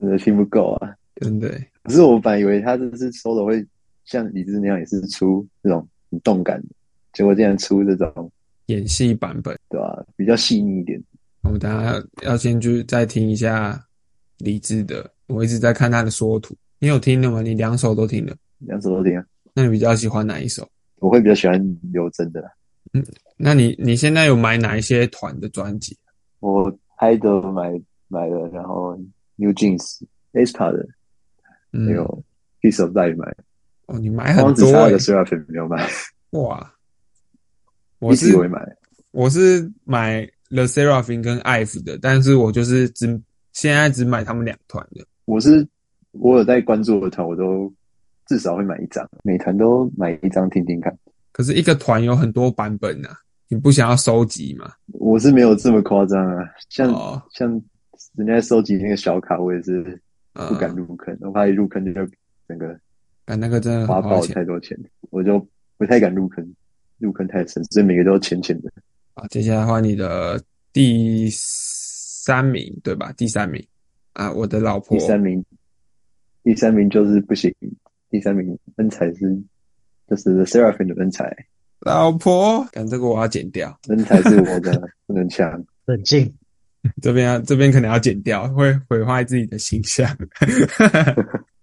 [0.00, 0.92] 真的听不够啊。
[1.14, 1.70] 真的欸。
[1.84, 3.64] 可是我本来以为他这次 solo 会
[4.04, 6.68] 像李志那样，也是出这种很动感的，
[7.12, 8.28] 结果竟然出这种，
[8.66, 11.00] 演戏版本，对吧、比较细腻一点。
[11.42, 13.80] 我们等下要要先去再听一下
[14.38, 17.40] 李志的，我一直在看他的缩图，你有听的吗？
[17.40, 19.24] 你两首都听了，两首都听啊。
[19.54, 20.68] 那你比较喜欢哪一首？
[20.96, 22.42] 我会比较喜欢刘真的
[22.94, 23.06] 嗯，
[23.36, 25.96] 那你你现在有买哪一些团的专辑？
[26.40, 28.96] 我 idol 买买了，然后
[29.36, 30.86] New Jeans、aespa 的，
[31.72, 32.24] 嗯还，有
[32.60, 33.36] Piece of Life 买了，
[33.86, 35.88] 哦，你买很多欸差的 Seraphim 没有买，
[36.30, 36.72] 哇！
[38.00, 38.76] 我是我也买，
[39.12, 43.06] 我是买 The Seraphim 跟 IVE 的，但是我就是只
[43.52, 45.04] 现在只买他们两团的。
[45.26, 45.66] 我是
[46.12, 47.72] 我有在关注的团，我都
[48.26, 50.96] 至少会买一张，每团都买一张听听看。
[51.32, 53.16] 可是一个团有很多版本啊，
[53.50, 54.72] 你不想要收集嘛？
[54.92, 57.50] 我是没有这么夸张啊，像、哦像
[58.14, 60.00] 人家收集那个小卡，我也是
[60.34, 61.92] 嗯不敢入坑，我怕一入坑就
[62.46, 62.78] 整个
[63.24, 64.78] 但那个真的花爆太多钱，
[65.10, 65.44] 我就
[65.76, 66.54] 不太敢入坑，
[66.98, 68.70] 入坑太深，所以每个都浅浅的。
[69.14, 69.26] 啊。
[69.28, 70.40] 接下来换你的
[70.72, 73.12] 第三名，对吧？
[73.16, 73.64] 第三名
[74.12, 75.44] 啊，我的老婆第三名，
[76.44, 77.52] 第三名就是不行，
[78.10, 79.36] 第三名恩彩是
[80.08, 81.36] 就是 The Seraphim 的恩彩，
[81.80, 85.50] 老婆，看这个我要剪掉，人才是我的 不能抢。
[85.86, 86.32] 冷静，
[87.00, 90.06] 这边要这边可能要剪掉，会毁坏自己的形象。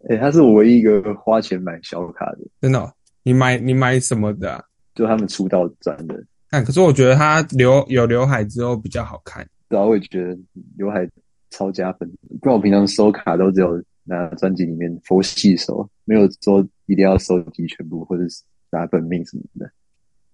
[0.09, 2.91] 诶、 他是我唯一一个花钱买小卡的，真的哦、
[3.24, 4.63] 你买你买什么的、啊？
[4.95, 6.22] 就他们出道专的。
[6.49, 9.47] 但，可是我觉得他留有刘海之后比较好看。
[9.70, 10.38] 对啊，我也觉得
[10.78, 11.07] 刘海
[11.51, 12.09] 超加分。
[12.41, 18.41] 不然我平常收卡都只有拿专辑里面佛系收，没有说一定要收集全部或者是
[18.72, 19.70] 拿本命什么的，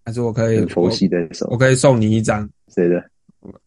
[0.06, 3.04] 还是我可以很佛系的手我，我可以送你一张谁的？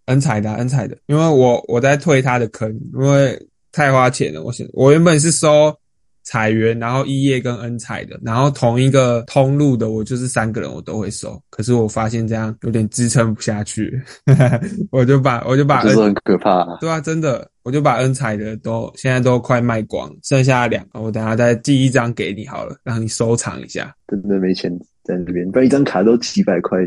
[0.07, 3.39] 恩彩的啊恩彩的，因为我我在退他的坑，因为
[3.73, 4.43] 太花钱了。
[4.43, 5.75] 我现我原本是收
[6.23, 11.39] 彩源，然后一叶跟恩彩的，然后同一个通路的，我就是三个人我都会收。
[11.51, 14.01] 可是我发现这样有点支撑不下去，
[14.91, 16.79] 我就把我就把恩就是很可怕、啊。
[16.81, 23.95] 对啊，真的，我就把恩彩的都现在都快卖光，剩下两个，我等下再寄一张给你好了，让你收藏一下。
[24.09, 24.73] 真的没钱
[25.07, 26.79] 在那边，不然一张卡都几百块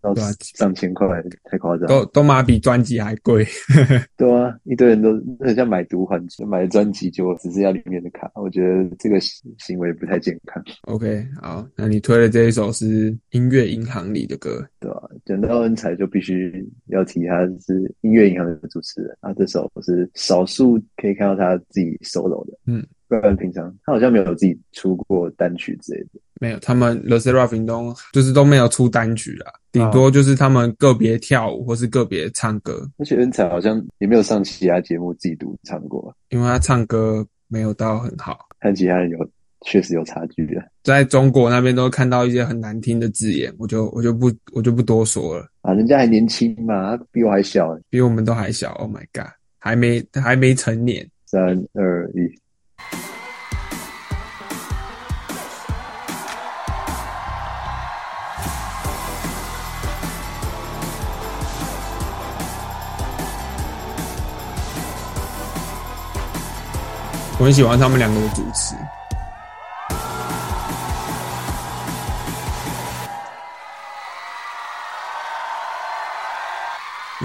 [0.00, 1.06] 到上千块，
[1.44, 1.86] 太夸张。
[1.86, 3.44] 都都妈比专辑还贵。
[4.16, 26.08] 对啊，一堆人都很像买毒环买专辑，就只是要里面的卡，我觉得这个行行为不太健康，OK，好，那你推的这一首是音乐银行里的歌，对吧、讲到恩彩，就必须要提他是音乐银行的主持人，他这首是少数可以看到他自己 solo 的，嗯，不然平常他好像没有自己出过单曲之类的。
[26.42, 39.30] 没有，他们 The Seraphim 都就是都没有出单曲啦，顶多就是他们个别跳舞或是个别唱歌，而且恩彩好像也没有上其他节目自己独唱过，因为他唱歌没有到很好，和其他人有
[39.64, 40.60] 确实有差距的。
[40.82, 49.30] 在中国那边都看到一些很难听的字眼，我就我就不我就不多说了，啊，人家还年轻嘛，他比我还小，比我们都还小，Oh my god，
[49.60, 51.08] 还没还没成年。
[51.24, 51.40] 三
[51.74, 52.36] 二一。
[67.42, 68.76] 我很喜欢他们两个的主持。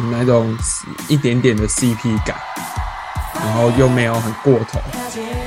[0.10, 0.58] 那种
[1.08, 2.36] 一点点的 CP 感，
[3.36, 4.80] 然后又没有很过头。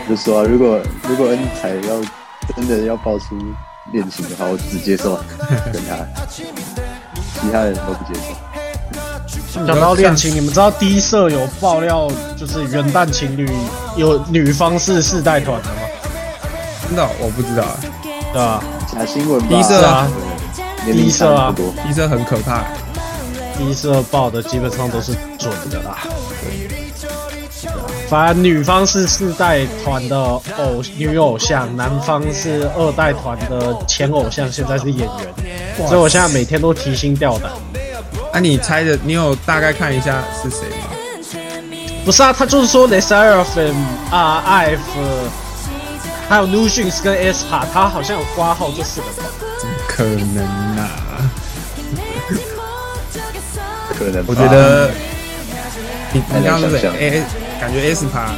[0.09, 2.01] 就说、如果如果恩彩要
[2.55, 3.37] 真的要爆出
[3.93, 5.17] 恋情的话，我只接受
[5.73, 8.50] 跟他，其他人都不接受。
[9.67, 13.49] 讲到恋情，你们知道第一社有爆料，就是元旦情侣
[13.97, 15.83] 有女方是世代团的吗？
[16.87, 17.65] 真的哦、我不知道，
[18.33, 18.63] 对啊？
[18.93, 20.09] 假新闻吧，第一社啊
[20.57, 21.75] 对，年龄差不多。
[21.89, 22.65] 医生很可怕。
[23.59, 25.99] 第一社报的基本上都是准的啦。
[28.09, 37.53] 反正女方是四代团的偶女偶像，男方是二代团的前偶像，现在是演员，所以我现在每天都提心吊胆。
[38.33, 40.87] 啊，你猜的，你有大概看一下是谁吗？
[42.05, 43.75] 不是啊，他就是说 The Seraphim
[44.11, 44.79] 啊、IF，
[46.29, 49.27] 还有 New Jeans 跟 aespa，他好像有挂号这四个团。
[49.59, 50.45] 怎么可能
[50.79, 50.89] 啊？
[53.99, 54.91] 可能吧我觉得
[56.13, 57.23] 你你刚刚是太难想象 A，
[57.61, 58.31] 感觉 S 帕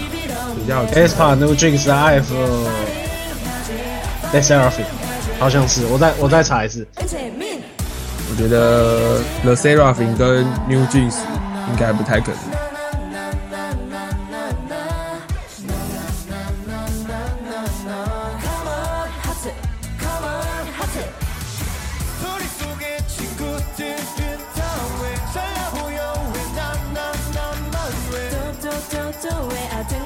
[0.56, 2.24] 比较有机会 aespa、New Jeans、IF、
[4.32, 4.86] The Seraphim，
[5.38, 6.84] 好像是，我再我再查一次。
[8.32, 11.16] 我觉得 The Surfing 跟 New Jeans
[11.68, 12.38] 应该不太可能。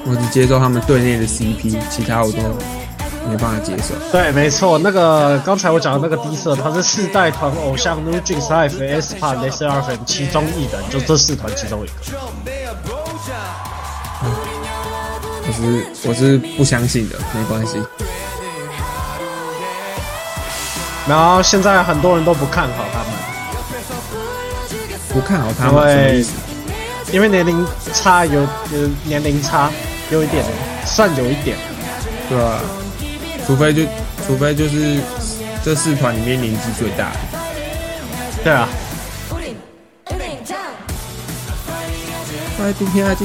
[0.09, 2.86] 我只接受他们队内的 CP，其他我都。
[3.29, 3.95] 没办法接受。
[4.13, 9.19] 对，没错，那个刚才我讲的那个低色，他是四代团偶像 New Jeans Life、e s e
[9.69, 11.93] r f m 其中一人，就这四团其中一个。
[15.49, 17.81] 我是我是不相信的，没关系。
[21.09, 23.09] 然后现在很多人都不看好他们，
[25.13, 26.27] 不看好他因们？
[27.13, 29.71] 因为年龄差有有年龄差
[30.11, 30.45] 有一点，
[30.85, 31.57] 算有一点。
[32.29, 32.59] 对吧、
[33.47, 33.83] 除非就
[34.27, 35.01] 除非就是
[35.65, 37.19] 这四团里面年纪最大的。
[38.43, 38.69] 对啊，
[42.57, 43.25] 快点下去！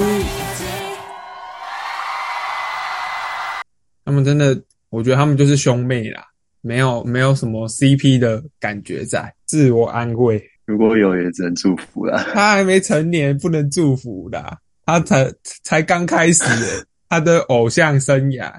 [4.03, 6.23] 他们真的，我觉得他们就是兄妹啦，
[6.61, 10.43] 没有没有什么 CP 的感觉在，自我安慰。
[10.65, 12.23] 如果有也只能祝福啦。
[12.33, 15.31] 他还没成年，不能祝福啦，他才
[15.63, 16.43] 才刚开始
[17.09, 18.51] 他的偶像生涯，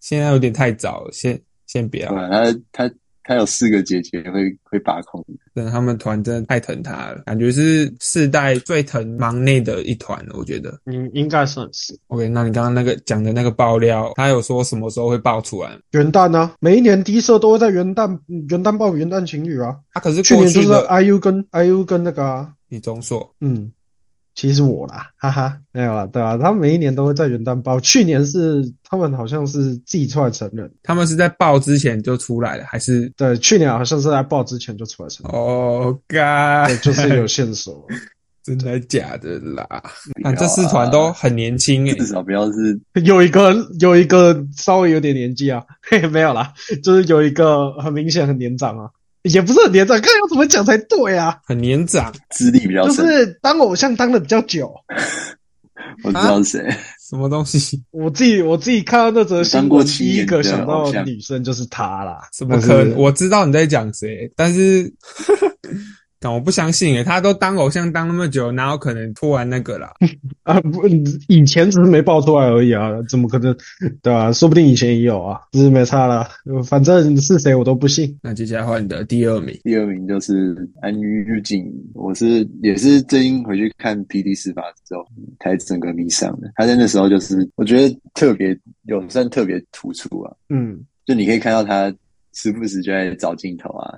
[0.00, 2.10] 现在有点太早了，先先别了。
[2.10, 2.28] 对啊，
[2.72, 2.94] 他他
[3.24, 5.22] 他有四个姐姐会会把控，
[5.54, 10.80] 真的，他们团真的太疼他了，感觉是世代最疼忙内的一团了，我觉得。
[10.86, 15.78] 应应该算是 OK，那你刚刚那个讲的那个爆料，他有说什么时候会爆出来？
[15.90, 18.18] 元旦啊，每一年低社都会在元旦
[18.48, 19.76] 元旦爆元旦情侣啊。
[19.92, 23.70] 他、可是去年就是 IU 跟 IU 跟那个啊，李钟硕，嗯，
[24.38, 33.12] 其实我啦，哈哈，没有啊，对啊，他们每一年都会在元旦报，去年是他们好像是自己出来承认，他们是在爆之前就出来了，还是？
[33.16, 37.84] 对，去年好像是在报之前就出来承认，哦，该对，就是有线索。
[38.44, 39.66] 真的假的啦？
[40.14, 48.88] 不要啊这四团都很年轻诶、至少不要是有一个有一个稍微有点年纪啊，嘿，没有啦，就是有一个很明显很年长啊，
[49.22, 52.92] 也不是很年长，看要怎么讲才对啊，很年长，资历比较就。
[52.92, 54.72] 是当偶像当的比较久。
[56.04, 56.76] 我知道是谁，
[57.08, 57.82] 什么东西？
[57.90, 62.28] 我自己我自己看到那则新当过闻，第一七个想到的女生就是她啦。
[62.32, 62.94] 怎么可能？
[62.96, 64.92] 我知道你在讲谁，但是，
[66.20, 69.92] 但我不相信诶、他都当偶像当那么久，哪有可能突然那个啦？
[70.42, 70.86] 啊，不，
[71.28, 73.56] 以前只是没爆出来而已啊，怎么可能？
[74.02, 76.28] 对吧、说不定以前也有啊，只是没差了。
[76.64, 78.18] 反正是谁我都不信。
[78.22, 81.64] 那接下来换你的第二名，第二名就是安于静，
[81.94, 85.04] 我是也是最近回去看 PD 司法之后
[85.40, 86.50] 才整个迷上的。
[86.56, 91.94] 他在那时候就是我觉得特别有算特别突出啊，嗯，就你可以看到他
[92.34, 93.94] 时不时就在找镜头啊，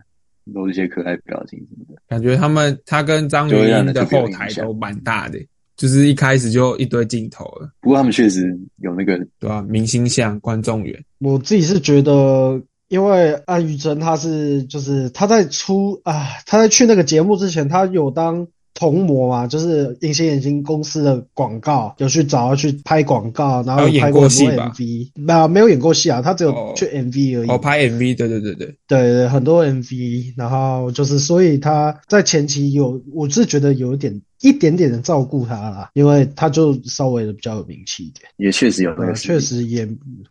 [0.53, 2.01] 露一些可爱表情什么的。
[2.09, 5.39] 感觉他们他跟张就会元英的后台都蛮大的、
[5.77, 27.49] 就是一开始就一堆镜头了，不过他们确实有那个对吧、明星像观众缘，我自己是觉得，因为安于真他是就是他在出啊，他在去那个节目之前，他有当童模嘛，就是隐形眼镜公司的广告，有去找他去拍广告，然后有拍过很多过戏吧 MV，没有没有演过戏啊，他只有哦去 MV 而已。
[27.49, 39.39] 哦，拍 MV，对对对对，对对，很多 MV，然后就是，所以他在前期有，我是觉得有一点一点点的照顾他啦，因为他就稍微的比较有名气一点，也确实有那个确。
[39.41, 39.85] 实也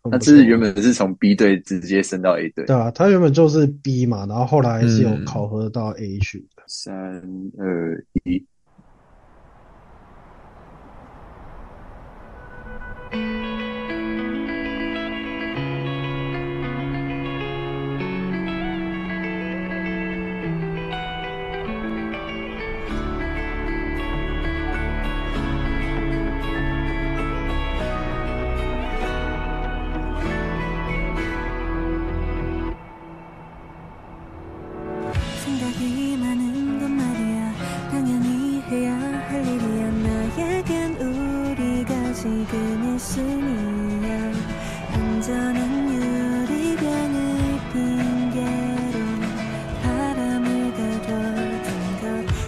[0.03, 2.65] 他不错只是原本是从 B 队直接升到 A 队。
[2.65, 6.58] 对啊，他原本就是 B 嘛，然后后来是有嗯考核到 A 去的。
[6.69, 8.45] 三二一，
[43.29, 44.31] 「있으니야.
[44.93, 48.97] 안전한 유리병을 핑계로
[49.83, 51.67] 바람을 가둬둔
[52.01, 52.03] 것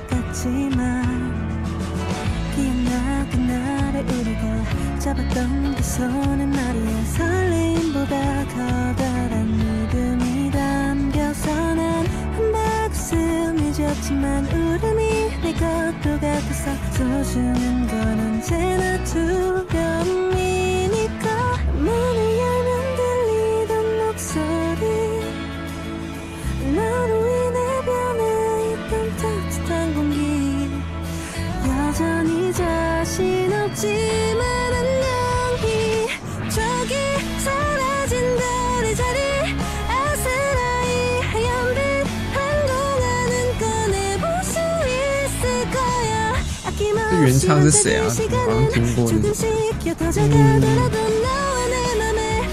[0.09, 0.81] 같지만
[2.55, 15.01] 기억나 그날의 우리가 잡았던 그 손은 말이야 설렘보다 커다란 믿음이 담겨서 난한 박스 잊었지만 울음이
[15.41, 20.00] 내 것도 같아서 소중한 건 언제나 두려움
[47.41, 48.05] 唱是谁啊？
[48.05, 48.07] 我
[48.45, 49.47] 好像听过这首。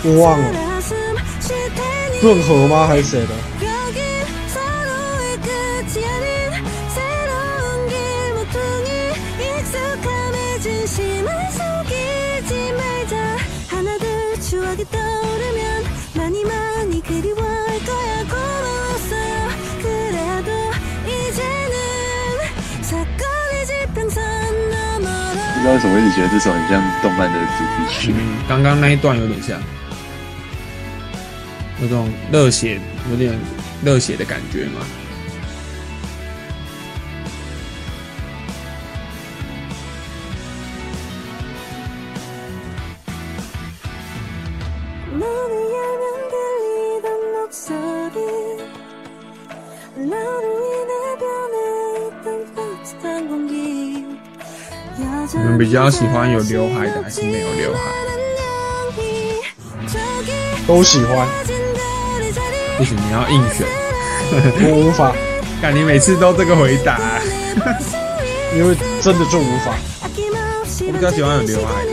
[0.04, 0.44] 我忘了，
[2.22, 2.86] 润和吗？
[2.86, 3.34] 还是谁的？
[25.72, 28.14] 为什么一直觉得这首很像动漫的主题曲。
[28.48, 29.60] 刚刚那一段有点像，
[31.78, 33.38] 那种热血，有点
[33.84, 34.80] 热血的感觉嘛。
[55.34, 57.80] 你们比较喜欢有刘海的还是没有刘海？
[60.66, 61.26] 都喜欢，
[62.76, 63.66] 不行，你要硬选。
[64.60, 65.14] 我无法，
[65.60, 66.98] 看你每次都这个回答，
[68.56, 69.74] 因为真的就无法。
[70.86, 71.84] 我比较喜欢有刘海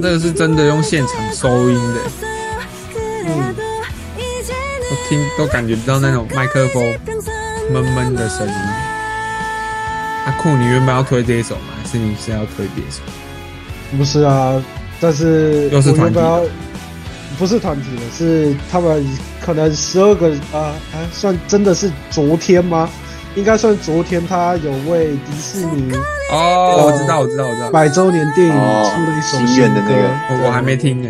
[0.00, 2.00] 这个是真的用现场收音的，
[3.26, 3.54] 嗯，
[4.16, 6.82] 我听都感觉到那种麦克风
[7.70, 8.54] 闷闷的声音。
[10.24, 11.74] 阿酷，你原本要推这一首吗？
[11.82, 13.00] 还是你是要推别首？
[13.96, 14.62] 不是啊，
[15.00, 16.42] 但是又是团体要
[17.38, 19.04] 不是团体的，是他们
[19.44, 22.88] 可能十二个啊，啊算真的是昨天吗？
[23.34, 25.92] 应该算昨天，他有为迪士尼
[26.32, 29.94] 哦，我知道，我知道，我知道，百周年电影哦出了一首心新的那个
[30.30, 31.08] 我我还没听呢。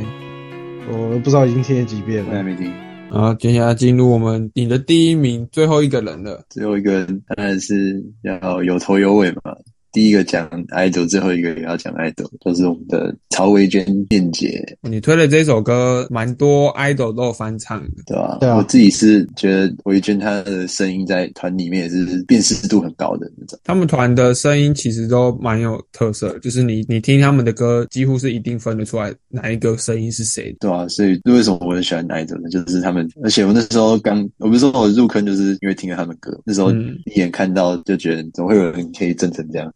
[0.91, 2.31] 我不知道已经听了几遍了。
[2.31, 2.73] 我还没听。
[3.11, 6.43] 啊，接下来进入我们你的第一名，最后一个人了。
[6.49, 9.55] 最后一个人当然是要有头有尾嘛。
[9.93, 18.03] 第一个讲 idol，最后一个也要讲 idol，就是我们的曹维娟燕姐，你推的这首歌，蛮多 idol 都有翻唱的。
[18.07, 23.59] 对吧、对啊我自己是觉得维娟她的声音在团里面也是辨识度很高的那种。
[23.65, 30.57] 他们团的声音其实都蛮有特色，就是你你听他们的歌，几乎是一定分得出来哪一个声音是谁的。
[30.61, 32.49] 对啊，所以为什么我很喜欢 idol 呢？
[32.49, 39.73] 就是他们，而且我那时候刚，我不是说我入坑，就是因为听了他们歌，那时候嗯一眼看到就觉得怎么会有人可以震成这样，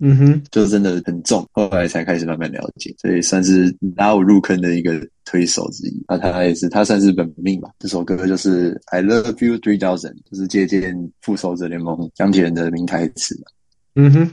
[0.00, 1.44] 嗯哼，就真的很重。
[1.52, 6.04] 后来才开始慢慢了解，所以算是拉我入坑的一个推手之一。
[6.06, 7.70] 那他也是，他算是本命吧。
[7.78, 13.46] 这首歌就是 I Love You Three Thousand，就是借鉴《复仇者联盟》钢铁人的名台词嘛，
[13.96, 14.30] 嗯哼，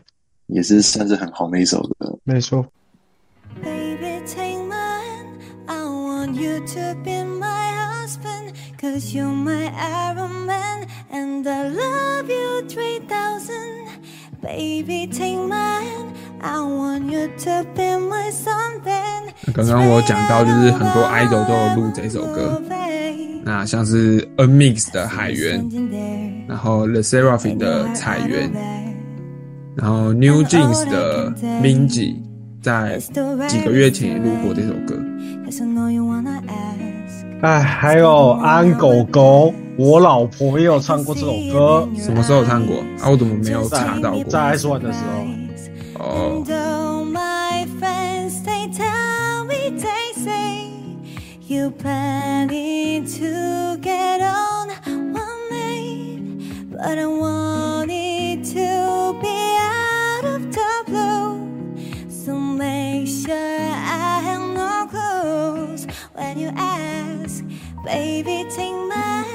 [0.48, 2.20] 也是算是很红的一首歌。
[2.24, 2.66] 没错。
[3.64, 5.40] Baby, take my hand.
[5.66, 8.54] I want you to be my husband.
[8.80, 10.88] Cause you're my Iron Man.
[11.12, 13.95] And I love you 3000.
[19.54, 22.62] 刚刚我讲到，就是很多 idol 都有录这首歌，
[23.44, 25.66] 那像是 A Mix 的海源，
[26.48, 28.52] 然后 The Seraphim 的彩源，
[29.76, 31.32] 然后 New Jeans 的
[31.62, 32.16] Minji，
[32.62, 33.00] 在
[33.48, 34.96] 几个月前也录过这首歌。
[35.48, 35.50] I
[35.94, 36.12] you.
[37.42, 43.10] 哎，还有安狗狗，我老婆也有唱过这首歌，什么时候唱过啊？
[43.10, 44.24] 我怎么没有查到过？
[44.24, 45.26] 在 S One 的时候。
[46.00, 46.46] 哦、oh.。
[56.78, 61.40] But I want it to be out of the blue.
[62.10, 67.44] So make sure I have no clues when you ask,
[67.84, 69.35] baby, take my.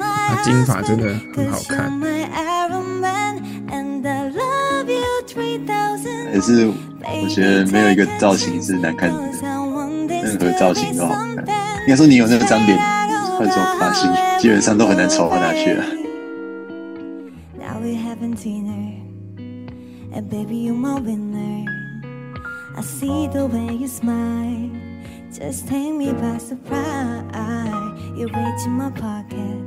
[0.00, 1.92] 啊，金发真的很好看。
[6.32, 9.16] 可是，我觉得没有一个造型是难看的，
[10.22, 11.36] 任何造型都好看。
[11.82, 12.78] 应该说你有那个张脸，
[13.38, 15.78] 换种发型基本上都很难丑到哪去。
[25.38, 27.24] Just take me by surprise.
[28.16, 29.58] You reach in my pocket,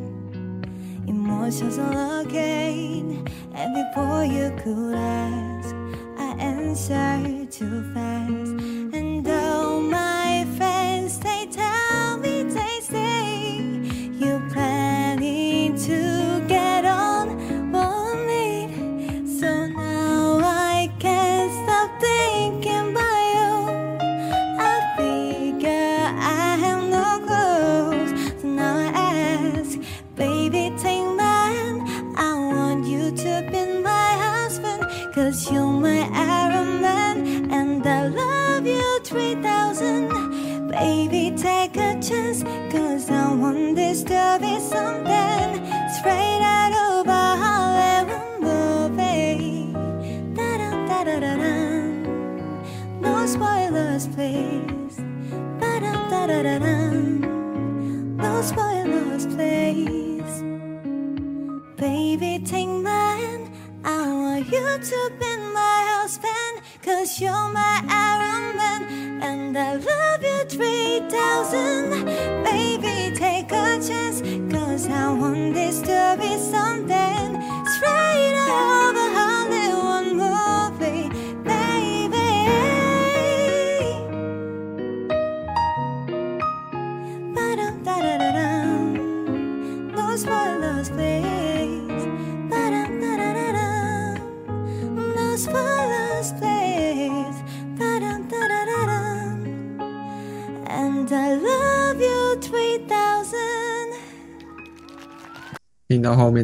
[1.08, 5.76] emotions are looking, and before you could ask,
[6.18, 8.77] I answer too fast.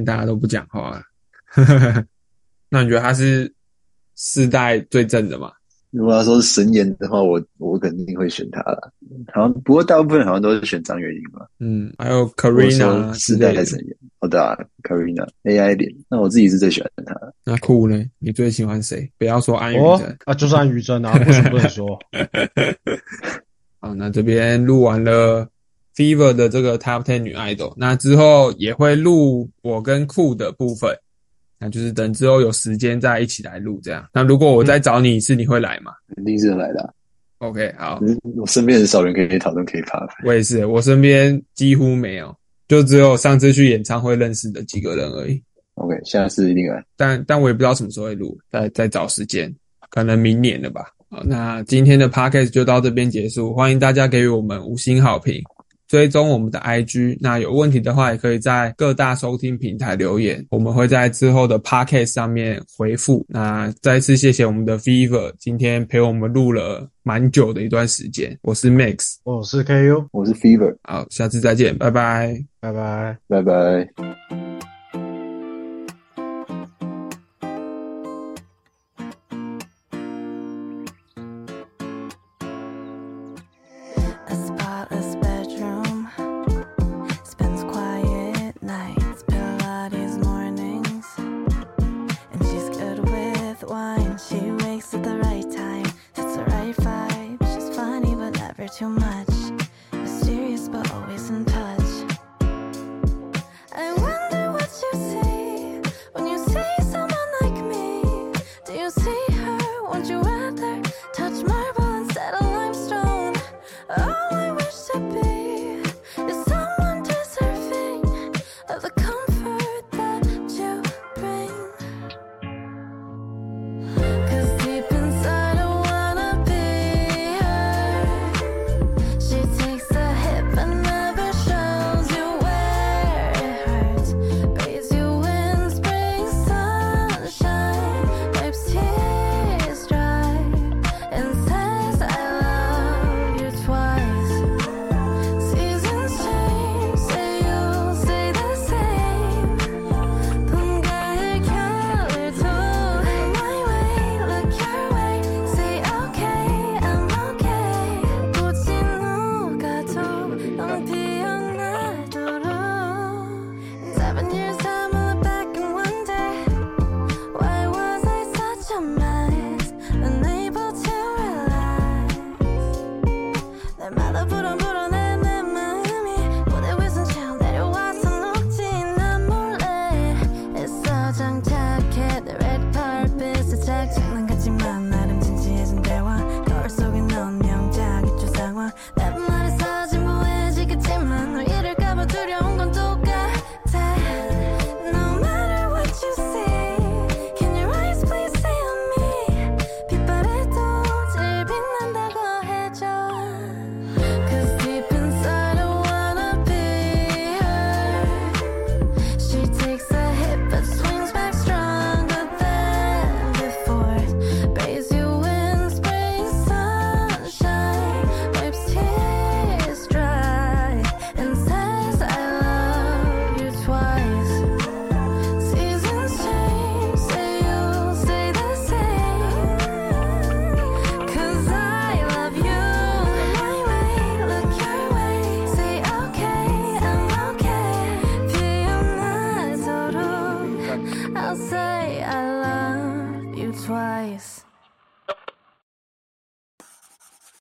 [0.03, 1.01] 大家都不讲话了。
[2.69, 3.51] 那你觉得他是
[4.15, 5.51] 世代最正的吗？
[5.91, 8.91] 如果要说是神颜的话，我我肯定会选他了。
[9.31, 11.45] 好像不过大部分好像都是选张元英吧。
[11.59, 13.63] 嗯，还有我 Karina 世代的。
[13.63, 13.95] 神颜。
[14.19, 17.31] 好的、啊、，Karina AI 脸，那我自己是最喜欢他的。
[17.43, 18.03] 那酷呢？
[18.17, 19.07] 你最喜欢谁？
[19.19, 20.17] 不要说安宇哦真。
[20.25, 21.99] 啊，就是安于真啊，不许不能说。
[23.79, 25.47] 好，那这边录完了
[25.95, 30.95] Fever 的这个 Top Ten 女 idol，那之后也会录我跟酷的部分，
[31.59, 34.05] 那就是等之后有时间再一起来录这样。
[34.13, 36.89] 那如果我再找你一次，你会来吗肯定是来的啊、
[37.39, 37.99] ？OK，好，
[38.35, 40.09] 我身边很少人可以讨论 K-pop。
[40.25, 42.35] 我也是，我身边几乎没有，
[42.67, 45.41] 就只有上次去演唱会认识的几个人而已。
[45.75, 46.83] OK，下次一定来。
[46.95, 49.53] 但但我也不知道什么时候会录，再再找时间，
[49.89, 50.85] 可能明年了吧。
[51.09, 55.41] 好，那今天的 podcast 就到这边结束，欢迎大家给予我们五星好评，
[55.87, 57.17] 追踪我们的 IG。
[57.19, 63.25] 那有问题的话，也可以在各大收听平台留言，我们会在之后的 podcast 上面回复。
[63.29, 72.43] 那再次谢谢我们的 Fever 今天陪我们录了蛮久的一段时间，我是 Max，我是 KU，我是 Fever，好，下次再见，拜拜。
[72.59, 73.17] 拜拜。
[73.27, 74.72] 拜拜。